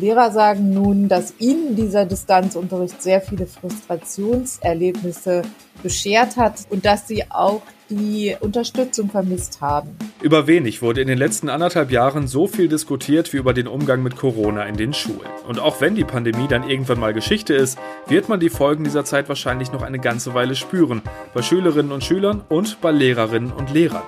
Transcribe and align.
Lehrer 0.00 0.30
sagen 0.32 0.72
nun, 0.72 1.08
dass 1.08 1.34
ihnen 1.38 1.76
dieser 1.76 2.06
Distanzunterricht 2.06 3.02
sehr 3.02 3.20
viele 3.20 3.46
Frustrationserlebnisse 3.46 5.42
beschert 5.82 6.36
hat 6.36 6.66
und 6.70 6.84
dass 6.84 7.06
sie 7.06 7.24
auch 7.30 7.62
die 7.90 8.36
Unterstützung 8.40 9.10
vermisst 9.10 9.60
haben. 9.60 9.90
Über 10.22 10.46
wenig 10.46 10.80
wurde 10.80 11.00
in 11.00 11.08
den 11.08 11.18
letzten 11.18 11.48
anderthalb 11.48 11.90
Jahren 11.90 12.28
so 12.28 12.46
viel 12.46 12.68
diskutiert 12.68 13.32
wie 13.32 13.38
über 13.38 13.52
den 13.52 13.66
Umgang 13.66 14.02
mit 14.02 14.16
Corona 14.16 14.64
in 14.64 14.76
den 14.76 14.92
Schulen. 14.92 15.28
Und 15.48 15.58
auch 15.58 15.80
wenn 15.80 15.94
die 15.94 16.04
Pandemie 16.04 16.46
dann 16.48 16.68
irgendwann 16.68 17.00
mal 17.00 17.12
Geschichte 17.12 17.54
ist, 17.54 17.78
wird 18.06 18.28
man 18.28 18.40
die 18.40 18.50
Folgen 18.50 18.84
dieser 18.84 19.04
Zeit 19.04 19.28
wahrscheinlich 19.28 19.72
noch 19.72 19.82
eine 19.82 19.98
ganze 19.98 20.34
Weile 20.34 20.54
spüren. 20.54 21.02
Bei 21.34 21.42
Schülerinnen 21.42 21.92
und 21.92 22.04
Schülern 22.04 22.42
und 22.48 22.80
bei 22.80 22.92
Lehrerinnen 22.92 23.52
und 23.52 23.72
Lehrern. 23.72 24.02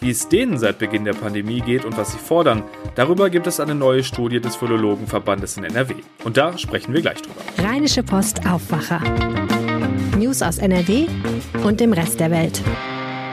Wie 0.00 0.10
es 0.10 0.28
denen 0.28 0.58
seit 0.58 0.78
Beginn 0.78 1.04
der 1.04 1.14
Pandemie 1.14 1.60
geht 1.60 1.84
und 1.84 1.96
was 1.96 2.12
sie 2.12 2.18
fordern, 2.18 2.62
darüber 2.94 3.30
gibt 3.30 3.48
es 3.48 3.58
eine 3.58 3.74
neue 3.74 4.04
Studie 4.04 4.40
des 4.40 4.54
Philologenverbandes 4.54 5.56
in 5.56 5.64
NRW. 5.64 5.94
Und 6.22 6.36
da 6.36 6.56
sprechen 6.56 6.94
wir 6.94 7.02
gleich 7.02 7.20
drüber. 7.20 7.40
Rheinische 7.58 8.04
Post 8.04 8.46
Aufwacher. 8.46 9.00
News 10.16 10.40
aus 10.40 10.58
NRW 10.58 11.06
und 11.64 11.80
dem 11.80 11.92
Rest 11.92 12.20
der 12.20 12.30
Welt. 12.30 12.62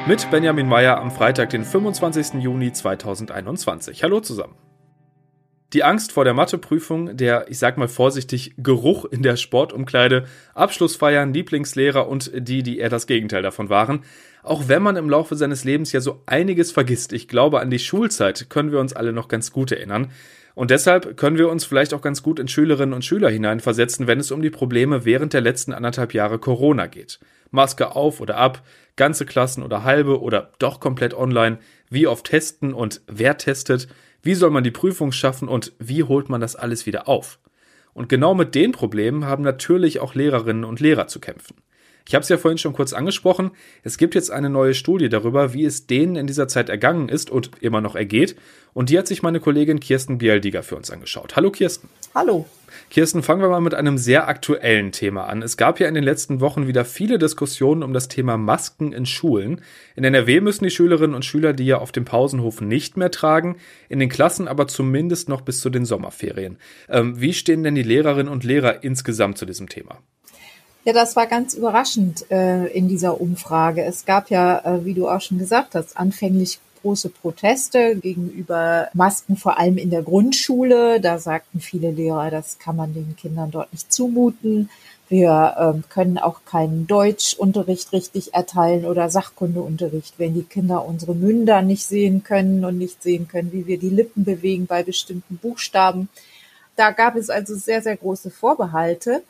Mit 0.08 0.28
Benjamin 0.32 0.68
Meyer 0.68 0.98
am 1.00 1.12
Freitag, 1.12 1.52
den 1.52 1.64
25. 1.64 2.42
Juni 2.42 2.74
2021. 2.74 4.02
Hallo 4.02 4.20
zusammen. 4.20 4.56
Die 5.74 5.84
Angst 5.84 6.14
vor 6.14 6.24
der 6.24 6.34
Matheprüfung, 6.34 7.18
der, 7.18 7.48
ich 7.50 7.60
sag 7.60 7.78
mal 7.78 7.88
vorsichtig, 7.88 8.54
Geruch 8.58 9.04
in 9.06 9.24
der 9.24 9.36
Sportumkleide, 9.36 10.26
Abschlussfeiern, 10.54 11.34
Lieblingslehrer 11.34 12.08
und 12.08 12.32
die, 12.34 12.64
die 12.64 12.78
eher 12.78 12.90
das 12.90 13.08
Gegenteil 13.08 13.42
davon 13.42 13.70
waren. 13.70 14.04
Auch 14.46 14.68
wenn 14.68 14.84
man 14.84 14.96
im 14.96 15.10
Laufe 15.10 15.36
seines 15.36 15.64
Lebens 15.64 15.92
ja 15.92 16.02
so 16.02 16.22
einiges 16.28 16.72
vergisst, 16.72 17.14
ich 17.14 17.28
glaube, 17.28 17.62
an 17.62 17.72
die 17.72 17.80
Schulzeit 17.80 18.48
können 18.48 18.72
wir 18.72 18.80
uns 18.80 18.94
alle 18.94 19.12
noch 19.12 19.28
ganz 19.28 19.52
gut 19.52 19.72
erinnern. 19.72 20.12
Und 20.54 20.70
deshalb 20.70 21.18
können 21.18 21.40
wir 21.40 21.50
uns 21.50 21.66
vielleicht 21.66 21.96
auch 21.96 22.02
ganz 22.02 22.22
gut 22.22 22.38
in 22.38 22.48
Schülerinnen 22.48 22.94
und 22.94 23.04
Schüler 23.04 23.32
hineinversetzen, 23.32 24.06
wenn 24.06 24.20
es 24.20 24.30
um 24.30 24.44
die 24.44 24.52
Probleme 24.52 25.04
während 25.04 25.34
der 25.34 25.42
letzten 25.42 25.74
anderthalb 25.74 26.14
Jahre 26.14 26.38
Corona 26.38 26.86
geht. 26.86 27.20
Maske 27.50 27.96
auf 27.96 28.22
oder 28.22 28.38
ab, 28.38 28.62
ganze 28.96 29.26
Klassen 29.26 29.64
oder 29.64 29.84
halbe 29.84 30.22
oder 30.22 30.52
doch 30.60 30.80
komplett 30.80 31.16
online, 31.16 31.58
wie 31.90 32.06
oft 32.06 32.28
testen 32.28 32.72
und 32.72 33.02
wer 33.08 33.40
testet, 33.40 33.88
wie 34.22 34.36
soll 34.36 34.52
man 34.52 34.64
die 34.64 34.70
Prüfung 34.70 35.12
schaffen 35.12 35.48
und 35.48 35.74
wie 35.80 36.04
holt 36.04 36.30
man 36.30 36.40
das 36.40 36.56
alles 36.56 36.86
wieder 36.86 37.08
auf. 37.08 37.40
Und 37.94 38.10
genau 38.10 38.36
mit 38.36 38.54
den 38.54 38.74
Problemen 38.74 39.26
haben 39.26 39.44
natürlich 39.44 40.02
auch 40.02 40.14
Lehrerinnen 40.14 40.66
und 40.66 40.80
Lehrer 40.80 41.08
zu 41.08 41.20
kämpfen. 41.20 41.56
Ich 42.08 42.14
habe 42.14 42.22
es 42.22 42.30
ja 42.30 42.38
vorhin 42.38 42.60
schon 42.60 42.74
kurz 42.74 42.94
angesprochen. 42.94 43.52
Es 43.84 43.98
gibt 43.98 44.14
jetzt 44.14 44.30
eine 44.30 44.50
neue 44.50 44.76
Studie 44.76 45.10
darüber, 45.10 45.54
wie 45.54 45.66
es 45.66 45.88
denen 45.88 46.16
in 46.16 46.28
dieser 46.28 46.48
Zeit 46.48 46.70
ergangen 46.70 47.10
ist 47.10 47.32
und 47.32 47.52
immer 47.62 47.82
noch 47.82 47.96
ergeht. 47.96 48.36
Und 48.74 48.90
die 48.90 49.00
hat 49.00 49.08
sich 49.08 49.24
meine 49.24 49.40
Kollegin 49.40 49.80
Kirsten 49.80 50.20
Bialdiger 50.20 50.62
für 50.62 50.76
uns 50.76 50.92
angeschaut. 50.92 51.36
Hallo 51.36 51.50
Kirsten. 51.50 51.90
Hallo. 52.14 52.46
Kirsten, 52.92 53.24
fangen 53.24 53.42
wir 53.42 53.50
mal 53.50 53.62
mit 53.62 53.74
einem 53.74 53.98
sehr 53.98 54.28
aktuellen 54.28 54.92
Thema 54.92 55.26
an. 55.26 55.42
Es 55.42 55.58
gab 55.58 55.80
ja 55.80 55.88
in 55.88 55.96
den 55.96 56.04
letzten 56.04 56.42
Wochen 56.42 56.68
wieder 56.68 56.86
viele 56.86 57.18
Diskussionen 57.18 57.82
um 57.82 57.94
das 57.94 58.08
Thema 58.08 58.38
Masken 58.38 58.94
in 58.94 59.08
Schulen. 59.08 59.62
In 59.96 60.04
NRW 60.04 60.42
müssen 60.42 60.66
die 60.66 60.70
Schülerinnen 60.70 61.16
und 61.16 61.26
Schüler 61.26 61.54
die 61.54 61.66
ja 61.66 61.80
auf 61.80 61.92
dem 61.92 62.06
Pausenhof 62.06 62.62
nicht 62.62 62.98
mehr 62.98 63.10
tragen, 63.10 63.58
in 63.90 64.00
den 64.00 64.10
Klassen 64.10 64.48
aber 64.48 64.68
zumindest 64.68 65.28
noch 65.30 65.42
bis 65.42 65.60
zu 65.60 65.72
den 65.72 65.86
Sommerferien. 65.86 66.58
Ähm, 66.88 67.20
wie 67.20 67.34
stehen 67.34 67.64
denn 67.64 67.76
die 67.76 67.84
Lehrerinnen 67.84 68.32
und 68.32 68.44
Lehrer 68.44 68.84
insgesamt 68.84 69.40
zu 69.40 69.46
diesem 69.48 69.70
Thema? 69.70 70.00
Ja, 70.86 70.94
das 70.94 71.16
war 71.16 71.26
ganz 71.26 71.56
überraschend 71.56 72.30
äh, 72.30 72.68
in 72.68 72.88
dieser 72.88 73.20
Umfrage. 73.20 73.84
Es 73.84 74.06
gab 74.06 74.30
ja, 74.30 74.60
äh, 74.60 74.86
wie 74.86 74.94
du 74.94 75.10
auch 75.10 75.20
schon 75.20 75.40
gesagt 75.40 75.74
hast, 75.74 75.98
anfänglich 75.98 76.60
große 76.84 77.10
Proteste 77.10 77.96
gegenüber 77.96 78.90
Masken, 78.94 79.36
vor 79.36 79.58
allem 79.58 79.80
in 79.80 79.90
der 79.90 80.04
Grundschule. 80.04 81.02
Da 81.02 81.18
sagten 81.18 81.60
viele 81.60 81.90
Lehrer, 81.90 82.30
das 82.30 82.60
kann 82.60 82.76
man 82.76 82.94
den 82.94 83.16
Kindern 83.16 83.50
dort 83.50 83.74
nicht 83.74 83.92
zumuten. 83.92 84.70
Wir 85.10 85.56
ähm, 85.58 85.84
können 85.90 86.20
auch 86.20 86.46
keinen 86.46 86.86
Deutschunterricht 86.86 87.92
richtig 87.92 88.36
erteilen 88.36 88.86
oder 88.86 89.10
Sachkundeunterricht, 89.10 90.20
wenn 90.20 90.36
die 90.36 90.44
Kinder 90.44 90.86
unsere 90.86 91.16
Münder 91.16 91.64
nicht 91.64 91.88
sehen 91.88 92.24
können 92.24 92.64
und 92.64 92.78
nicht 92.78 93.02
sehen 93.02 93.28
können, 93.28 93.52
wie 93.52 93.66
wir 93.66 93.80
die 93.80 93.90
Lippen 93.90 94.24
bewegen 94.24 94.68
bei 94.68 94.84
bestimmten 94.84 95.38
Buchstaben. 95.38 96.10
Da 96.76 96.92
gab 96.92 97.16
es 97.16 97.32
also 97.32 97.56
sehr, 97.56 97.82
sehr 97.82 97.98
große 97.98 98.30
Vorbehalte. 98.30 99.24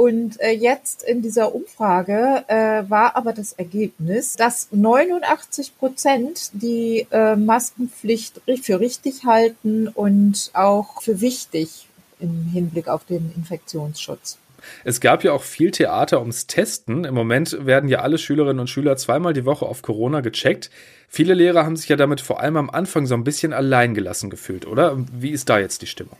Und 0.00 0.40
äh, 0.40 0.52
jetzt 0.52 1.02
in 1.02 1.20
dieser 1.20 1.54
Umfrage 1.54 2.42
äh, 2.48 2.88
war 2.88 3.16
aber 3.16 3.34
das 3.34 3.52
Ergebnis, 3.52 4.34
dass 4.34 4.68
89 4.70 5.76
Prozent 5.76 6.52
die 6.54 7.06
äh, 7.10 7.36
Maskenpflicht 7.36 8.40
für 8.62 8.80
richtig 8.80 9.26
halten 9.26 9.88
und 9.88 10.52
auch 10.54 11.02
für 11.02 11.20
wichtig 11.20 11.86
im 12.18 12.48
Hinblick 12.50 12.88
auf 12.88 13.04
den 13.04 13.30
Infektionsschutz. 13.36 14.38
Es 14.84 15.02
gab 15.02 15.22
ja 15.22 15.34
auch 15.34 15.42
viel 15.42 15.70
Theater 15.70 16.20
ums 16.20 16.46
Testen. 16.46 17.04
Im 17.04 17.14
Moment 17.14 17.66
werden 17.66 17.90
ja 17.90 18.00
alle 18.00 18.16
Schülerinnen 18.16 18.60
und 18.60 18.70
Schüler 18.70 18.96
zweimal 18.96 19.34
die 19.34 19.44
Woche 19.44 19.66
auf 19.66 19.82
Corona 19.82 20.22
gecheckt. 20.22 20.70
Viele 21.08 21.34
Lehrer 21.34 21.66
haben 21.66 21.76
sich 21.76 21.90
ja 21.90 21.96
damit 21.96 22.22
vor 22.22 22.40
allem 22.40 22.56
am 22.56 22.70
Anfang 22.70 23.04
so 23.04 23.14
ein 23.16 23.24
bisschen 23.24 23.52
alleingelassen 23.52 24.30
gefühlt, 24.30 24.66
oder? 24.66 24.96
Wie 25.12 25.30
ist 25.30 25.50
da 25.50 25.58
jetzt 25.58 25.82
die 25.82 25.86
Stimmung? 25.86 26.16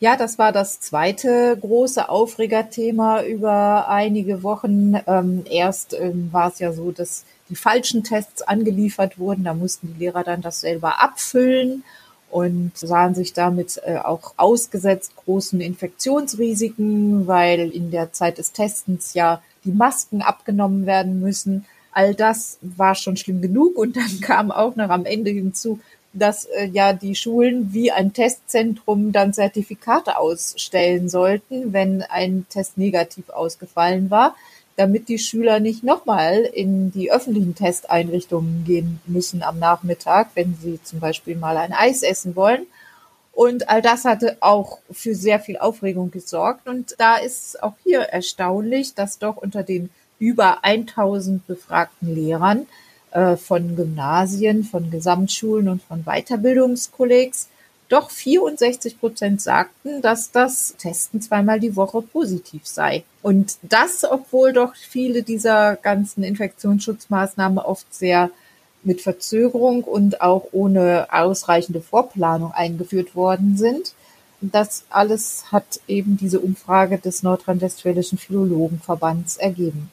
Ja, 0.00 0.16
das 0.16 0.38
war 0.38 0.52
das 0.52 0.80
zweite 0.80 1.56
große 1.60 2.08
Aufregerthema 2.08 3.22
über 3.22 3.88
einige 3.88 4.42
Wochen. 4.42 4.94
Ähm, 5.06 5.44
erst 5.48 5.94
ähm, 5.94 6.28
war 6.32 6.48
es 6.48 6.58
ja 6.58 6.72
so, 6.72 6.90
dass 6.90 7.24
die 7.48 7.56
falschen 7.56 8.02
Tests 8.02 8.42
angeliefert 8.42 9.18
wurden. 9.18 9.44
Da 9.44 9.54
mussten 9.54 9.94
die 9.94 10.04
Lehrer 10.04 10.24
dann 10.24 10.42
das 10.42 10.60
selber 10.60 11.00
abfüllen 11.00 11.84
und 12.30 12.76
sahen 12.76 13.14
sich 13.14 13.32
damit 13.32 13.80
äh, 13.84 13.98
auch 13.98 14.34
ausgesetzt 14.36 15.14
großen 15.16 15.60
Infektionsrisiken, 15.60 17.28
weil 17.28 17.70
in 17.70 17.92
der 17.92 18.12
Zeit 18.12 18.38
des 18.38 18.50
Testens 18.50 19.14
ja 19.14 19.40
die 19.64 19.70
Masken 19.70 20.20
abgenommen 20.20 20.84
werden 20.84 21.20
müssen. 21.20 21.64
All 21.92 22.16
das 22.16 22.58
war 22.60 22.96
schon 22.96 23.16
schlimm 23.16 23.40
genug 23.40 23.76
und 23.76 23.96
dann 23.96 24.20
kam 24.20 24.50
auch 24.50 24.74
noch 24.74 24.90
am 24.90 25.06
Ende 25.06 25.30
hinzu, 25.30 25.78
dass 26.14 26.46
äh, 26.46 26.66
ja 26.66 26.92
die 26.92 27.14
Schulen 27.14 27.72
wie 27.72 27.90
ein 27.90 28.12
Testzentrum 28.12 29.12
dann 29.12 29.32
Zertifikate 29.32 30.16
ausstellen 30.16 31.08
sollten, 31.08 31.72
wenn 31.72 32.02
ein 32.02 32.46
Test 32.48 32.78
negativ 32.78 33.28
ausgefallen 33.30 34.10
war, 34.10 34.34
damit 34.76 35.08
die 35.08 35.18
Schüler 35.18 35.60
nicht 35.60 35.84
nochmal 35.84 36.38
in 36.40 36.90
die 36.92 37.12
öffentlichen 37.12 37.54
Testeinrichtungen 37.54 38.64
gehen 38.64 39.00
müssen 39.06 39.42
am 39.42 39.58
Nachmittag, 39.58 40.30
wenn 40.34 40.56
sie 40.60 40.82
zum 40.82 41.00
Beispiel 41.00 41.36
mal 41.36 41.56
ein 41.56 41.72
Eis 41.72 42.02
essen 42.02 42.34
wollen. 42.36 42.66
Und 43.32 43.68
all 43.68 43.82
das 43.82 44.04
hatte 44.04 44.36
auch 44.40 44.78
für 44.90 45.14
sehr 45.14 45.40
viel 45.40 45.58
Aufregung 45.58 46.10
gesorgt. 46.12 46.68
Und 46.68 46.94
da 46.98 47.16
ist 47.16 47.62
auch 47.62 47.74
hier 47.82 48.00
erstaunlich, 48.00 48.94
dass 48.94 49.18
doch 49.18 49.36
unter 49.36 49.64
den 49.64 49.90
über 50.20 50.64
1000 50.64 51.46
befragten 51.46 52.14
Lehrern 52.14 52.66
von 53.36 53.76
Gymnasien, 53.76 54.64
von 54.64 54.90
Gesamtschulen 54.90 55.68
und 55.68 55.82
von 55.82 56.02
Weiterbildungskollegs 56.04 57.48
doch 57.88 58.10
64 58.10 58.98
Prozent 58.98 59.40
sagten, 59.40 60.02
dass 60.02 60.32
das 60.32 60.74
Testen 60.78 61.20
zweimal 61.20 61.60
die 61.60 61.76
Woche 61.76 62.02
positiv 62.02 62.66
sei. 62.66 63.04
Und 63.22 63.56
das, 63.62 64.04
obwohl 64.04 64.52
doch 64.52 64.74
viele 64.74 65.22
dieser 65.22 65.76
ganzen 65.76 66.24
Infektionsschutzmaßnahmen 66.24 67.58
oft 67.58 67.94
sehr 67.94 68.30
mit 68.82 69.00
Verzögerung 69.00 69.84
und 69.84 70.20
auch 70.20 70.48
ohne 70.52 71.06
ausreichende 71.10 71.80
Vorplanung 71.80 72.52
eingeführt 72.52 73.14
worden 73.14 73.56
sind. 73.56 73.94
Das 74.40 74.84
alles 74.90 75.52
hat 75.52 75.80
eben 75.88 76.18
diese 76.18 76.40
Umfrage 76.40 76.98
des 76.98 77.22
Nordrhein-Westfälischen 77.22 78.18
Philologenverbands 78.18 79.38
ergeben. 79.38 79.90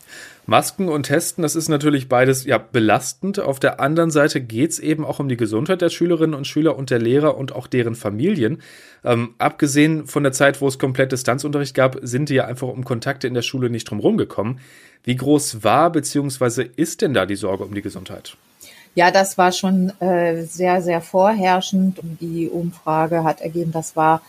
Masken 0.52 0.90
und 0.90 1.04
Testen, 1.04 1.44
das 1.44 1.56
ist 1.56 1.70
natürlich 1.70 2.10
beides 2.10 2.44
ja 2.44 2.58
belastend. 2.58 3.40
Auf 3.40 3.58
der 3.58 3.80
anderen 3.80 4.12
Seite 4.12 4.42
geht 4.42 4.72
es 4.72 4.80
eben 4.80 5.06
auch 5.06 5.20
um 5.20 5.30
die 5.30 5.38
Gesundheit 5.38 5.82
der 5.82 5.90
Schülerinnen 5.90 6.36
und 6.36 6.46
Schüler 6.46 6.76
und 6.76 6.90
der 6.90 7.00
Lehrer 7.00 7.38
und 7.38 7.56
auch 7.56 7.68
deren 7.68 7.96
Familien. 7.96 8.62
Ähm, 9.06 9.34
abgesehen 9.38 10.08
von 10.08 10.24
der 10.24 10.34
Zeit, 10.34 10.60
wo 10.60 10.68
es 10.68 10.78
komplett 10.78 11.14
Distanzunterricht 11.14 11.74
gab, 11.74 11.98
sind 12.02 12.28
die 12.28 12.34
ja 12.34 12.48
einfach 12.48 12.68
um 12.68 12.84
Kontakte 12.84 13.28
in 13.28 13.34
der 13.34 13.44
Schule 13.44 13.70
nicht 13.70 13.90
drum 13.90 14.18
gekommen. 14.18 14.60
Wie 15.06 15.16
groß 15.16 15.64
war 15.64 15.90
bzw. 15.90 16.68
ist 16.76 17.02
denn 17.02 17.14
da 17.14 17.26
die 17.26 17.38
Sorge 17.38 17.64
um 17.64 17.74
die 17.74 17.82
Gesundheit? 17.82 18.36
Ja, 18.94 19.10
das 19.10 19.38
war 19.38 19.54
schon 19.54 19.94
äh, 20.02 20.44
sehr, 20.44 20.82
sehr 20.82 21.00
vorherrschend. 21.00 22.02
Die 22.20 22.50
Umfrage 22.50 23.24
hat 23.24 23.40
ergeben, 23.40 23.72
das 23.72 23.96
war 23.96 24.22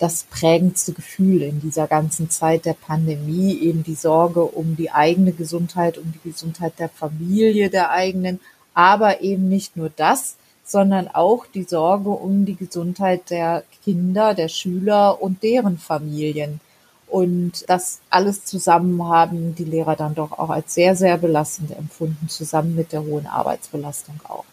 das 0.00 0.24
prägendste 0.24 0.94
Gefühl 0.94 1.42
in 1.42 1.60
dieser 1.60 1.86
ganzen 1.86 2.30
Zeit 2.30 2.64
der 2.64 2.72
Pandemie, 2.72 3.54
eben 3.58 3.84
die 3.84 3.94
Sorge 3.94 4.42
um 4.42 4.74
die 4.74 4.90
eigene 4.90 5.32
Gesundheit, 5.32 5.98
um 5.98 6.12
die 6.12 6.30
Gesundheit 6.30 6.78
der 6.78 6.88
Familie 6.88 7.68
der 7.68 7.90
eigenen, 7.90 8.40
aber 8.72 9.20
eben 9.20 9.50
nicht 9.50 9.76
nur 9.76 9.90
das, 9.94 10.36
sondern 10.64 11.08
auch 11.08 11.44
die 11.46 11.64
Sorge 11.64 12.08
um 12.08 12.46
die 12.46 12.56
Gesundheit 12.56 13.28
der 13.28 13.62
Kinder, 13.84 14.32
der 14.32 14.48
Schüler 14.48 15.20
und 15.20 15.42
deren 15.42 15.76
Familien. 15.76 16.60
Und 17.06 17.68
das 17.68 18.00
alles 18.08 18.46
zusammen 18.46 19.04
haben 19.04 19.54
die 19.54 19.64
Lehrer 19.64 19.96
dann 19.96 20.14
doch 20.14 20.32
auch 20.32 20.50
als 20.50 20.72
sehr, 20.72 20.96
sehr 20.96 21.18
belastend 21.18 21.76
empfunden, 21.76 22.28
zusammen 22.28 22.74
mit 22.74 22.92
der 22.92 23.02
hohen 23.02 23.26
Arbeitsbelastung 23.26 24.18
auch. 24.24 24.44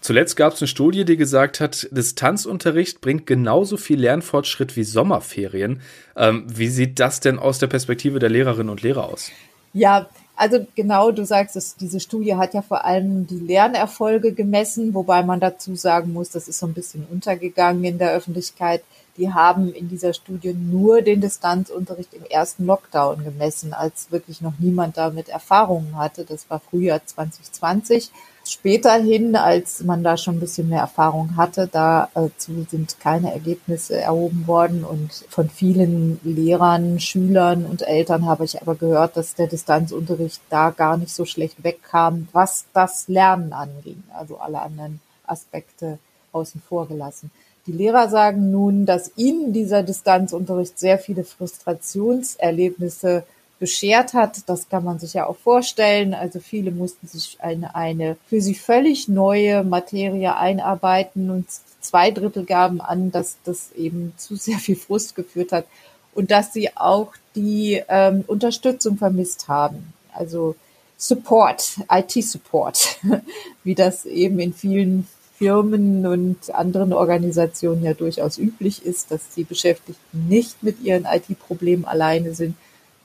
Zuletzt 0.00 0.36
gab 0.36 0.54
es 0.54 0.60
eine 0.60 0.68
Studie, 0.68 1.04
die 1.04 1.16
gesagt 1.16 1.60
hat, 1.60 1.88
Distanzunterricht 1.90 3.00
bringt 3.00 3.26
genauso 3.26 3.76
viel 3.76 4.00
Lernfortschritt 4.00 4.76
wie 4.76 4.84
Sommerferien. 4.84 5.80
Ähm, 6.16 6.44
wie 6.48 6.68
sieht 6.68 6.98
das 7.00 7.20
denn 7.20 7.38
aus 7.38 7.58
der 7.58 7.66
Perspektive 7.66 8.18
der 8.18 8.30
Lehrerinnen 8.30 8.70
und 8.70 8.82
Lehrer 8.82 9.04
aus? 9.04 9.30
Ja, 9.72 10.08
also 10.38 10.64
genau, 10.76 11.10
du 11.10 11.26
sagst 11.26 11.56
es, 11.56 11.74
diese 11.74 11.98
Studie 11.98 12.36
hat 12.36 12.54
ja 12.54 12.62
vor 12.62 12.84
allem 12.84 13.26
die 13.26 13.40
Lernerfolge 13.40 14.32
gemessen, 14.32 14.94
wobei 14.94 15.24
man 15.24 15.40
dazu 15.40 15.74
sagen 15.74 16.12
muss, 16.12 16.30
das 16.30 16.46
ist 16.46 16.60
so 16.60 16.66
ein 16.66 16.74
bisschen 16.74 17.04
untergegangen 17.10 17.82
in 17.82 17.98
der 17.98 18.12
Öffentlichkeit. 18.12 18.84
Die 19.16 19.32
haben 19.32 19.74
in 19.74 19.88
dieser 19.88 20.14
Studie 20.14 20.54
nur 20.54 21.02
den 21.02 21.20
Distanzunterricht 21.20 22.14
im 22.14 22.24
ersten 22.24 22.66
Lockdown 22.66 23.24
gemessen, 23.24 23.72
als 23.72 24.12
wirklich 24.12 24.40
noch 24.40 24.52
niemand 24.60 24.96
damit 24.96 25.28
Erfahrungen 25.28 25.96
hatte. 25.96 26.24
Das 26.24 26.48
war 26.48 26.60
Frühjahr 26.60 27.04
2020 27.04 28.12
späterhin, 28.48 29.36
als 29.36 29.82
man 29.84 30.02
da 30.02 30.16
schon 30.16 30.36
ein 30.36 30.40
bisschen 30.40 30.68
mehr 30.68 30.80
Erfahrung 30.80 31.36
hatte, 31.36 31.68
dazu 31.70 32.66
sind 32.68 32.98
keine 33.00 33.32
Ergebnisse 33.32 34.00
erhoben 34.00 34.46
worden. 34.46 34.84
Und 34.84 35.12
von 35.28 35.48
vielen 35.48 36.20
Lehrern, 36.22 37.00
Schülern 37.00 37.66
und 37.66 37.82
Eltern 37.82 38.26
habe 38.26 38.44
ich 38.44 38.60
aber 38.60 38.74
gehört, 38.74 39.16
dass 39.16 39.34
der 39.34 39.46
Distanzunterricht 39.46 40.40
da 40.50 40.70
gar 40.70 40.96
nicht 40.96 41.14
so 41.14 41.24
schlecht 41.24 41.62
wegkam, 41.62 42.28
was 42.32 42.66
das 42.72 43.08
Lernen 43.08 43.52
anging. 43.52 44.02
Also 44.12 44.38
alle 44.38 44.60
anderen 44.60 45.00
Aspekte 45.26 45.98
außen 46.32 46.62
vor 46.66 46.88
gelassen. 46.88 47.30
Die 47.66 47.72
Lehrer 47.72 48.08
sagen 48.08 48.50
nun, 48.50 48.86
dass 48.86 49.12
ihnen 49.16 49.52
dieser 49.52 49.82
Distanzunterricht 49.82 50.78
sehr 50.78 50.98
viele 50.98 51.24
Frustrationserlebnisse 51.24 53.24
beschert 53.58 54.14
hat. 54.14 54.48
Das 54.48 54.68
kann 54.68 54.84
man 54.84 54.98
sich 54.98 55.14
ja 55.14 55.26
auch 55.26 55.36
vorstellen. 55.36 56.14
Also 56.14 56.40
viele 56.40 56.70
mussten 56.70 57.06
sich 57.06 57.38
eine, 57.40 57.74
eine 57.74 58.16
für 58.28 58.40
sie 58.40 58.54
völlig 58.54 59.08
neue 59.08 59.64
Materie 59.64 60.36
einarbeiten 60.36 61.30
und 61.30 61.46
zwei 61.80 62.10
Drittel 62.10 62.44
gaben 62.44 62.80
an, 62.80 63.10
dass 63.10 63.38
das 63.44 63.72
eben 63.72 64.12
zu 64.16 64.36
sehr 64.36 64.58
viel 64.58 64.76
Frust 64.76 65.14
geführt 65.14 65.52
hat 65.52 65.66
und 66.14 66.30
dass 66.30 66.52
sie 66.52 66.76
auch 66.76 67.12
die 67.34 67.82
ähm, 67.88 68.24
Unterstützung 68.26 68.96
vermisst 68.96 69.48
haben. 69.48 69.92
Also 70.12 70.56
Support, 70.96 71.78
IT-Support, 71.90 72.98
wie 73.64 73.74
das 73.74 74.04
eben 74.04 74.40
in 74.40 74.52
vielen 74.52 75.06
Firmen 75.38 76.04
und 76.04 76.52
anderen 76.52 76.92
Organisationen 76.92 77.84
ja 77.84 77.94
durchaus 77.94 78.38
üblich 78.38 78.84
ist, 78.84 79.12
dass 79.12 79.20
die 79.36 79.44
Beschäftigten 79.44 80.26
nicht 80.28 80.64
mit 80.64 80.82
ihren 80.82 81.04
IT-Problemen 81.04 81.84
alleine 81.84 82.34
sind, 82.34 82.56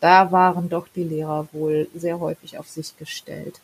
da 0.03 0.33
waren 0.33 0.67
doch 0.67 0.87
die 0.93 1.05
Lehrer 1.05 1.47
wohl 1.53 1.87
sehr 1.95 2.19
häufig 2.19 2.57
auf 2.59 2.67
sich 2.67 2.97
gestellt. 2.97 3.61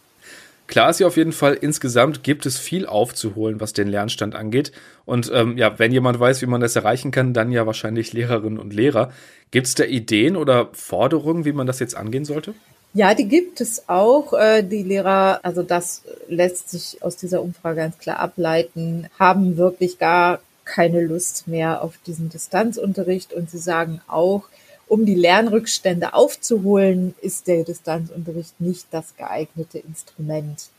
Klar 0.68 0.89
ist 0.91 1.00
ja 1.00 1.07
auf 1.07 1.18
jeden 1.18 1.33
Fall, 1.33 1.56
insgesamt 1.56 2.24
gibt 2.24 2.45
es 2.45 2.57
viel 2.57 2.86
aufzuholen, 2.86 3.59
was 3.59 3.74
den 3.74 3.89
Lernstand 3.89 4.36
angeht. 4.36 4.71
Und 5.06 5.30
ähm, 5.33 5.57
ja, 5.57 5.80
wenn 5.80 5.91
jemand 5.91 6.18
weiß, 6.18 6.41
wie 6.41 6.45
man 6.45 6.62
das 6.62 6.75
erreichen 6.75 7.12
kann, 7.12 7.33
dann 7.33 7.51
ja 7.51 7.65
wahrscheinlich 7.65 8.13
Lehrerinnen 8.13 8.57
und 8.57 8.74
Lehrer. 8.74 9.12
Gibt 9.51 9.68
es 9.68 9.75
da 9.75 9.83
Ideen 9.83 10.38
oder 10.38 10.69
Forderungen, 10.71 11.44
wie 11.44 11.51
man 11.51 11.68
das 11.68 11.80
jetzt 11.80 11.97
angehen 11.97 12.24
sollte? 12.24 12.53
Ja, 12.94 13.15
die 13.15 13.27
gibt 13.27 13.59
es 13.59 13.89
auch. 13.89 14.31
Äh, 14.31 14.63
die 14.63 14.83
Lehrer, 14.83 15.39
also 15.44 15.62
das 15.62 16.03
lässt 16.30 16.69
sich 16.69 17.01
aus 17.01 17.18
dieser 17.18 17.41
Umfrage 17.41 17.77
ganz 17.81 17.97
klar 17.97 18.19
ableiten, 18.19 19.07
haben 19.19 19.57
wirklich 19.57 20.00
gar 20.00 20.39
keine 20.63 21.01
Lust 21.01 21.47
mehr 21.47 21.81
auf 21.81 21.95
diesen 22.06 22.30
Distanzunterricht 22.30 23.33
und 23.33 23.50
sie 23.50 23.57
sagen 23.57 24.01
auch, 24.07 24.44
um 24.89 25.06
die 25.06 25.15
Lernrückstände 25.15 26.13
aufzuholen, 26.13 27.15
ist 27.21 27.47
der 27.47 27.63
Distanzunterricht 27.63 28.59
nicht 28.59 28.88
das 28.91 29.15
geeignete 29.15 29.77
Instrument. 29.77 30.69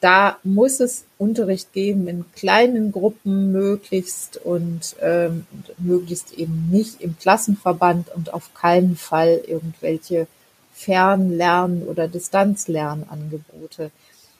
Da 0.00 0.38
muss 0.44 0.78
es 0.80 1.04
Unterricht 1.18 1.72
geben 1.72 2.06
in 2.06 2.24
kleinen 2.34 2.92
Gruppen 2.92 3.50
möglichst 3.50 4.36
und 4.36 4.94
ähm, 5.02 5.46
möglichst 5.78 6.34
eben 6.34 6.68
nicht 6.70 7.00
im 7.00 7.18
Klassenverband 7.18 8.14
und 8.14 8.32
auf 8.32 8.54
keinen 8.54 8.96
Fall 8.96 9.40
irgendwelche 9.46 10.28
Fernlernen 10.72 11.82
oder 11.88 12.06
Distanzlernangebote. 12.06 13.90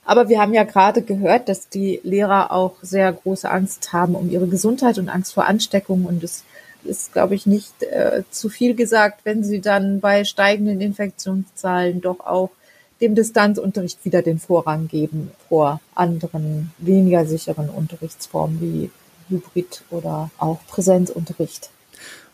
Aber 0.05 0.29
wir 0.29 0.41
haben 0.41 0.55
ja 0.55 0.63
gerade 0.63 1.03
gehört, 1.03 1.49
dass 1.49 1.69
die 1.69 2.01
Lehrer 2.05 2.53
auch 2.53 2.75
sehr 2.83 3.13
große 3.13 3.51
Angst 3.51 3.93
haben 3.93 4.15
um 4.15 4.31
ihre 4.31 4.47
Gesundheit 4.47 4.99
und 4.99 5.09
Angst 5.09 5.35
vor 5.35 5.47
Ansteckung 5.47 6.05
und 6.05 6.23
es 6.23 6.45
ist, 6.87 7.13
glaube 7.13 7.35
ich, 7.35 7.47
nicht 7.47 7.83
äh, 7.83 8.23
zu 8.31 8.49
viel 8.49 8.75
gesagt, 8.75 9.21
wenn 9.25 9.45
sie 9.45 9.61
dann 9.61 10.01
bei 10.01 10.25
steigenden 10.25 10.81
Infektionszahlen 10.81 12.01
doch 12.01 12.21
auch 12.21 12.51
dem 13.01 13.15
Distanzunterricht 13.15 14.05
wieder 14.05 14.23
den 14.23 14.39
Vorrang 14.39 14.89
geben 14.89 15.31
vor 15.49 15.81
anderen 15.95 16.73
weniger 16.79 17.27
sicheren 17.27 17.69
Unterrichtsformen 17.69 18.61
wie 18.61 18.91
Hybrid 19.29 19.83
oder 19.91 20.31
auch 20.39 20.61
Präsenzunterricht. 20.69 21.71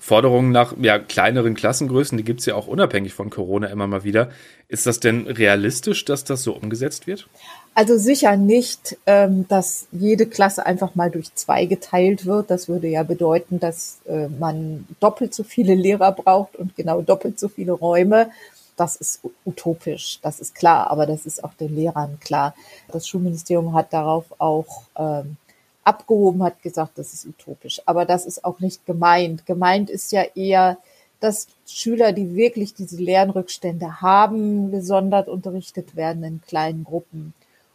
Forderungen 0.02 0.50
nach 0.50 0.74
ja, 0.80 0.98
kleineren 0.98 1.54
Klassengrößen, 1.54 2.18
die 2.18 2.24
gibt 2.24 2.40
es 2.40 2.46
ja 2.46 2.56
auch 2.56 2.66
unabhängig 2.66 3.14
von 3.14 3.30
Corona 3.30 3.68
immer 3.68 3.86
mal 3.86 4.02
wieder. 4.02 4.30
Ist 4.66 4.84
das 4.84 4.98
denn 4.98 5.28
realistisch, 5.28 6.04
dass 6.04 6.24
das 6.24 6.42
so 6.42 6.54
umgesetzt 6.54 7.06
wird? 7.06 7.28
Also 7.76 7.96
sicher 7.96 8.36
nicht, 8.36 8.98
ähm, 9.06 9.46
dass 9.46 9.86
jede 9.92 10.26
Klasse 10.26 10.66
einfach 10.66 10.96
mal 10.96 11.08
durch 11.08 11.32
zwei 11.36 11.66
geteilt 11.66 12.26
wird. 12.26 12.50
Das 12.50 12.68
würde 12.68 12.88
ja 12.88 13.04
bedeuten, 13.04 13.60
dass 13.60 14.00
äh, 14.08 14.26
man 14.26 14.88
doppelt 14.98 15.34
so 15.34 15.44
viele 15.44 15.76
Lehrer 15.76 16.10
braucht 16.10 16.56
und 16.56 16.74
genau 16.74 17.00
doppelt 17.02 17.38
so 17.38 17.46
viele 17.46 17.70
Räume. 17.70 18.30
Das 18.76 18.96
ist 18.96 19.20
utopisch, 19.44 20.18
das 20.20 20.40
ist 20.40 20.56
klar, 20.56 20.90
aber 20.90 21.06
das 21.06 21.26
ist 21.26 21.44
auch 21.44 21.54
den 21.54 21.76
Lehrern 21.76 22.18
klar. 22.18 22.56
Das 22.90 23.06
Schulministerium 23.06 23.72
hat 23.72 23.92
darauf 23.92 24.24
auch 24.38 24.82
ähm, 24.98 25.36
abgehoben, 25.84 26.42
hat 26.42 26.62
gesagt, 26.62 26.98
das 26.98 27.12
ist 27.12 27.26
utopisch. 27.26 27.82
Aber 27.86 28.04
das 28.04 28.26
ist 28.26 28.44
auch 28.44 28.60
nicht 28.60 28.86
gemeint. 28.86 29.46
Gemeint 29.46 29.90
ist 29.90 30.12
ja 30.12 30.22
eher, 30.34 30.78
dass 31.20 31.46
Schüler, 31.66 32.12
die 32.12 32.34
wirklich 32.34 32.74
diese 32.74 32.96
Lernrückstände 32.96 34.00
haben, 34.00 34.70
gesondert 34.70 35.28
unterrichtet 35.28 35.94
werden 35.94 36.24
in 36.24 36.40
kleinen 36.42 36.84
Gruppen. 36.84 37.34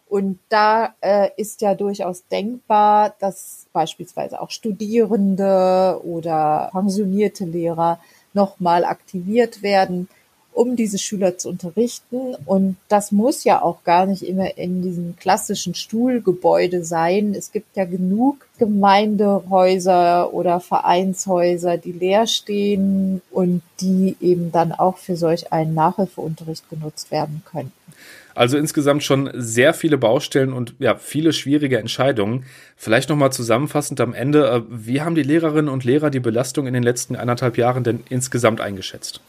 Und 0.10 0.40
da 0.50 0.96
äh, 1.02 1.30
ist 1.36 1.62
ja 1.62 1.76
durchaus 1.76 2.26
denkbar, 2.28 3.16
dass 3.20 3.68
beispielsweise 3.74 4.42
auch 4.42 4.52
Studierende 4.52 6.00
oder 6.04 6.70
pensionierte 6.72 7.44
Lehrer 7.46 8.00
nochmal 8.34 8.86
aktiviert 8.86 9.62
werden, 9.64 10.08
um 10.58 10.76
diese 10.76 10.98
Schüler 10.98 11.38
zu 11.38 11.50
unterrichten. 11.50 12.36
Und 12.46 12.78
das 12.88 13.12
muss 13.12 13.44
ja 13.44 13.62
auch 13.62 13.84
gar 13.84 14.08
nicht 14.08 14.24
immer 14.24 14.58
in 14.58 14.82
diesem 14.82 15.16
klassischen 15.16 15.76
Stuhlgebäude 15.76 16.84
sein. 16.84 17.36
Es 17.38 17.52
gibt 17.52 17.78
ja 17.78 17.86
genug 17.86 18.48
Gemeindehäuser 18.58 20.34
oder 20.34 20.60
Vereinshäuser, 20.60 21.78
die 21.78 21.92
leer 21.92 22.26
stehen 22.26 23.22
und 23.30 23.62
die 23.82 24.18
eben 24.20 24.52
dann 24.52 24.72
auch 24.72 24.98
für 24.98 25.16
solch 25.16 25.54
einen 25.54 25.76
Nachhilfeunterricht 25.76 26.68
genutzt 26.72 27.12
werden 27.12 27.44
könnten. 27.46 27.72
Also 28.34 28.58
insgesamt 28.58 29.04
schon 29.04 29.30
sehr 29.34 29.76
viele 29.76 30.00
Baustellen 30.00 30.54
und 30.54 30.74
ja, 30.80 30.96
viele 30.96 31.34
schwierige 31.34 31.78
Entscheidungen. 31.78 32.46
Vielleicht 32.76 33.10
nochmal 33.10 33.32
zusammenfassend 33.32 34.02
am 34.02 34.14
Ende, 34.16 34.48
äh, 34.48 34.62
wie 34.70 35.02
haben 35.02 35.16
die 35.16 35.24
Lehrerinnen 35.24 35.70
und 35.70 35.84
Lehrer 35.84 36.10
die 36.10 36.20
Belastung 36.20 36.66
in 36.66 36.74
den 36.74 36.84
letzten 36.84 37.16
anderthalb 37.16 37.58
Jahren 37.58 37.84
denn 37.84 38.04
insgesamt 38.10 38.60
eingeschätzt? 38.60 39.22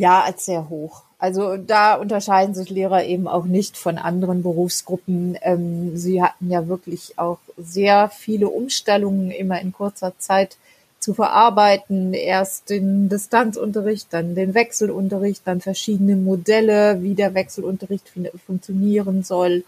Ja, 0.00 0.22
als 0.22 0.46
sehr 0.46 0.70
hoch. 0.70 1.02
Also 1.18 1.58
da 1.58 1.94
unterscheiden 1.96 2.54
sich 2.54 2.70
Lehrer 2.70 3.04
eben 3.04 3.28
auch 3.28 3.44
nicht 3.44 3.76
von 3.76 3.98
anderen 3.98 4.42
Berufsgruppen. 4.42 5.36
Ähm, 5.42 5.94
sie 5.94 6.22
hatten 6.22 6.50
ja 6.50 6.68
wirklich 6.68 7.18
auch 7.18 7.36
sehr 7.58 8.08
viele 8.08 8.48
Umstellungen 8.48 9.30
immer 9.30 9.60
in 9.60 9.74
kurzer 9.74 10.14
Zeit 10.18 10.56
zu 11.00 11.12
verarbeiten. 11.12 12.14
Erst 12.14 12.70
den 12.70 13.10
Distanzunterricht, 13.10 14.06
dann 14.10 14.34
den 14.34 14.54
Wechselunterricht, 14.54 15.42
dann 15.44 15.60
verschiedene 15.60 16.16
Modelle, 16.16 17.02
wie 17.02 17.14
der 17.14 17.34
Wechselunterricht 17.34 18.10
funktionieren 18.46 19.22
soll. 19.22 19.64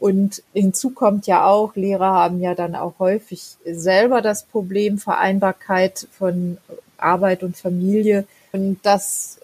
Und 0.00 0.42
hinzu 0.54 0.90
kommt 0.90 1.28
ja 1.28 1.46
auch, 1.46 1.76
Lehrer 1.76 2.14
haben 2.14 2.40
ja 2.40 2.56
dann 2.56 2.74
auch 2.74 2.94
häufig 2.98 3.42
selber 3.64 4.22
das 4.22 4.42
Problem 4.42 4.98
Vereinbarkeit 4.98 6.08
von 6.10 6.58
Arbeit 6.96 7.44
und 7.44 7.56
Familie. 7.56 8.24
Und 8.50 8.78
das 8.82 9.38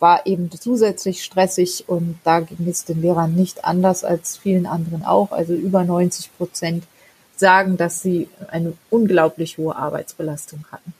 war 0.00 0.26
eben 0.26 0.50
zusätzlich 0.50 1.24
stressig 1.24 1.84
und 1.88 2.18
da 2.24 2.40
ging 2.40 2.68
es 2.68 2.84
den 2.84 3.00
Lehrern 3.00 3.34
nicht 3.34 3.64
anders 3.64 4.04
als 4.04 4.36
vielen 4.36 4.66
anderen 4.66 5.04
auch. 5.04 5.32
Also 5.32 5.54
über 5.54 5.84
90 5.84 6.36
Prozent 6.36 6.84
sagen, 7.36 7.76
dass 7.76 8.02
sie 8.02 8.28
eine 8.48 8.74
unglaublich 8.90 9.58
hohe 9.58 9.76
Arbeitsbelastung 9.76 10.64
hatten. 10.70 10.92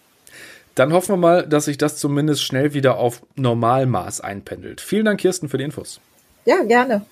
Dann 0.74 0.92
hoffen 0.92 1.14
wir 1.14 1.16
mal, 1.16 1.46
dass 1.46 1.64
sich 1.64 1.76
das 1.76 1.96
zumindest 1.96 2.42
schnell 2.42 2.72
wieder 2.72 2.98
auf 2.98 3.22
Normalmaß 3.34 4.20
einpendelt. 4.20 4.80
Vielen 4.80 5.06
Dank, 5.06 5.20
Kirsten, 5.20 5.48
für 5.48 5.58
die 5.58 5.64
Infos. 5.64 6.00
Ja, 6.44 6.62
gerne. 6.62 7.04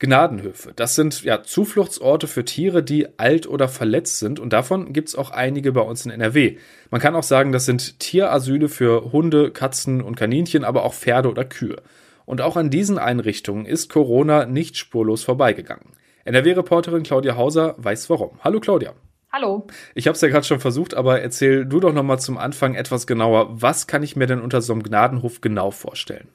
Gnadenhöfe. 0.00 0.72
Das 0.74 0.94
sind 0.94 1.22
ja 1.24 1.42
Zufluchtsorte 1.42 2.26
für 2.26 2.44
Tiere, 2.44 2.82
die 2.82 3.18
alt 3.18 3.46
oder 3.46 3.68
verletzt 3.68 4.18
sind 4.18 4.40
und 4.40 4.52
davon 4.52 4.94
gibt 4.94 5.10
es 5.10 5.14
auch 5.14 5.30
einige 5.30 5.72
bei 5.72 5.82
uns 5.82 6.06
in 6.06 6.10
NRW. 6.10 6.56
Man 6.90 7.02
kann 7.02 7.14
auch 7.14 7.22
sagen, 7.22 7.52
das 7.52 7.66
sind 7.66 8.00
Tierasyle 8.00 8.70
für 8.70 9.12
Hunde, 9.12 9.50
Katzen 9.50 10.00
und 10.00 10.16
Kaninchen, 10.16 10.64
aber 10.64 10.84
auch 10.84 10.94
Pferde 10.94 11.30
oder 11.30 11.44
Kühe. 11.44 11.76
Und 12.24 12.40
auch 12.40 12.56
an 12.56 12.70
diesen 12.70 12.98
Einrichtungen 12.98 13.66
ist 13.66 13.90
Corona 13.90 14.46
nicht 14.46 14.78
spurlos 14.78 15.22
vorbeigegangen. 15.22 15.92
NRW-Reporterin 16.24 17.02
Claudia 17.02 17.36
Hauser 17.36 17.74
weiß 17.76 18.08
warum. 18.08 18.40
Hallo 18.42 18.58
Claudia. 18.58 18.94
Hallo. 19.30 19.66
Ich 19.94 20.06
habe 20.06 20.14
es 20.14 20.22
ja 20.22 20.28
gerade 20.28 20.46
schon 20.46 20.60
versucht, 20.60 20.94
aber 20.94 21.20
erzähl 21.20 21.66
du 21.66 21.78
doch 21.78 21.92
noch 21.92 22.02
mal 22.02 22.18
zum 22.18 22.38
Anfang 22.38 22.74
etwas 22.74 23.06
genauer. 23.06 23.48
Was 23.60 23.86
kann 23.86 24.02
ich 24.02 24.16
mir 24.16 24.26
denn 24.26 24.40
unter 24.40 24.62
so 24.62 24.72
einem 24.72 24.82
Gnadenhof 24.82 25.42
genau 25.42 25.70
vorstellen? 25.70 26.28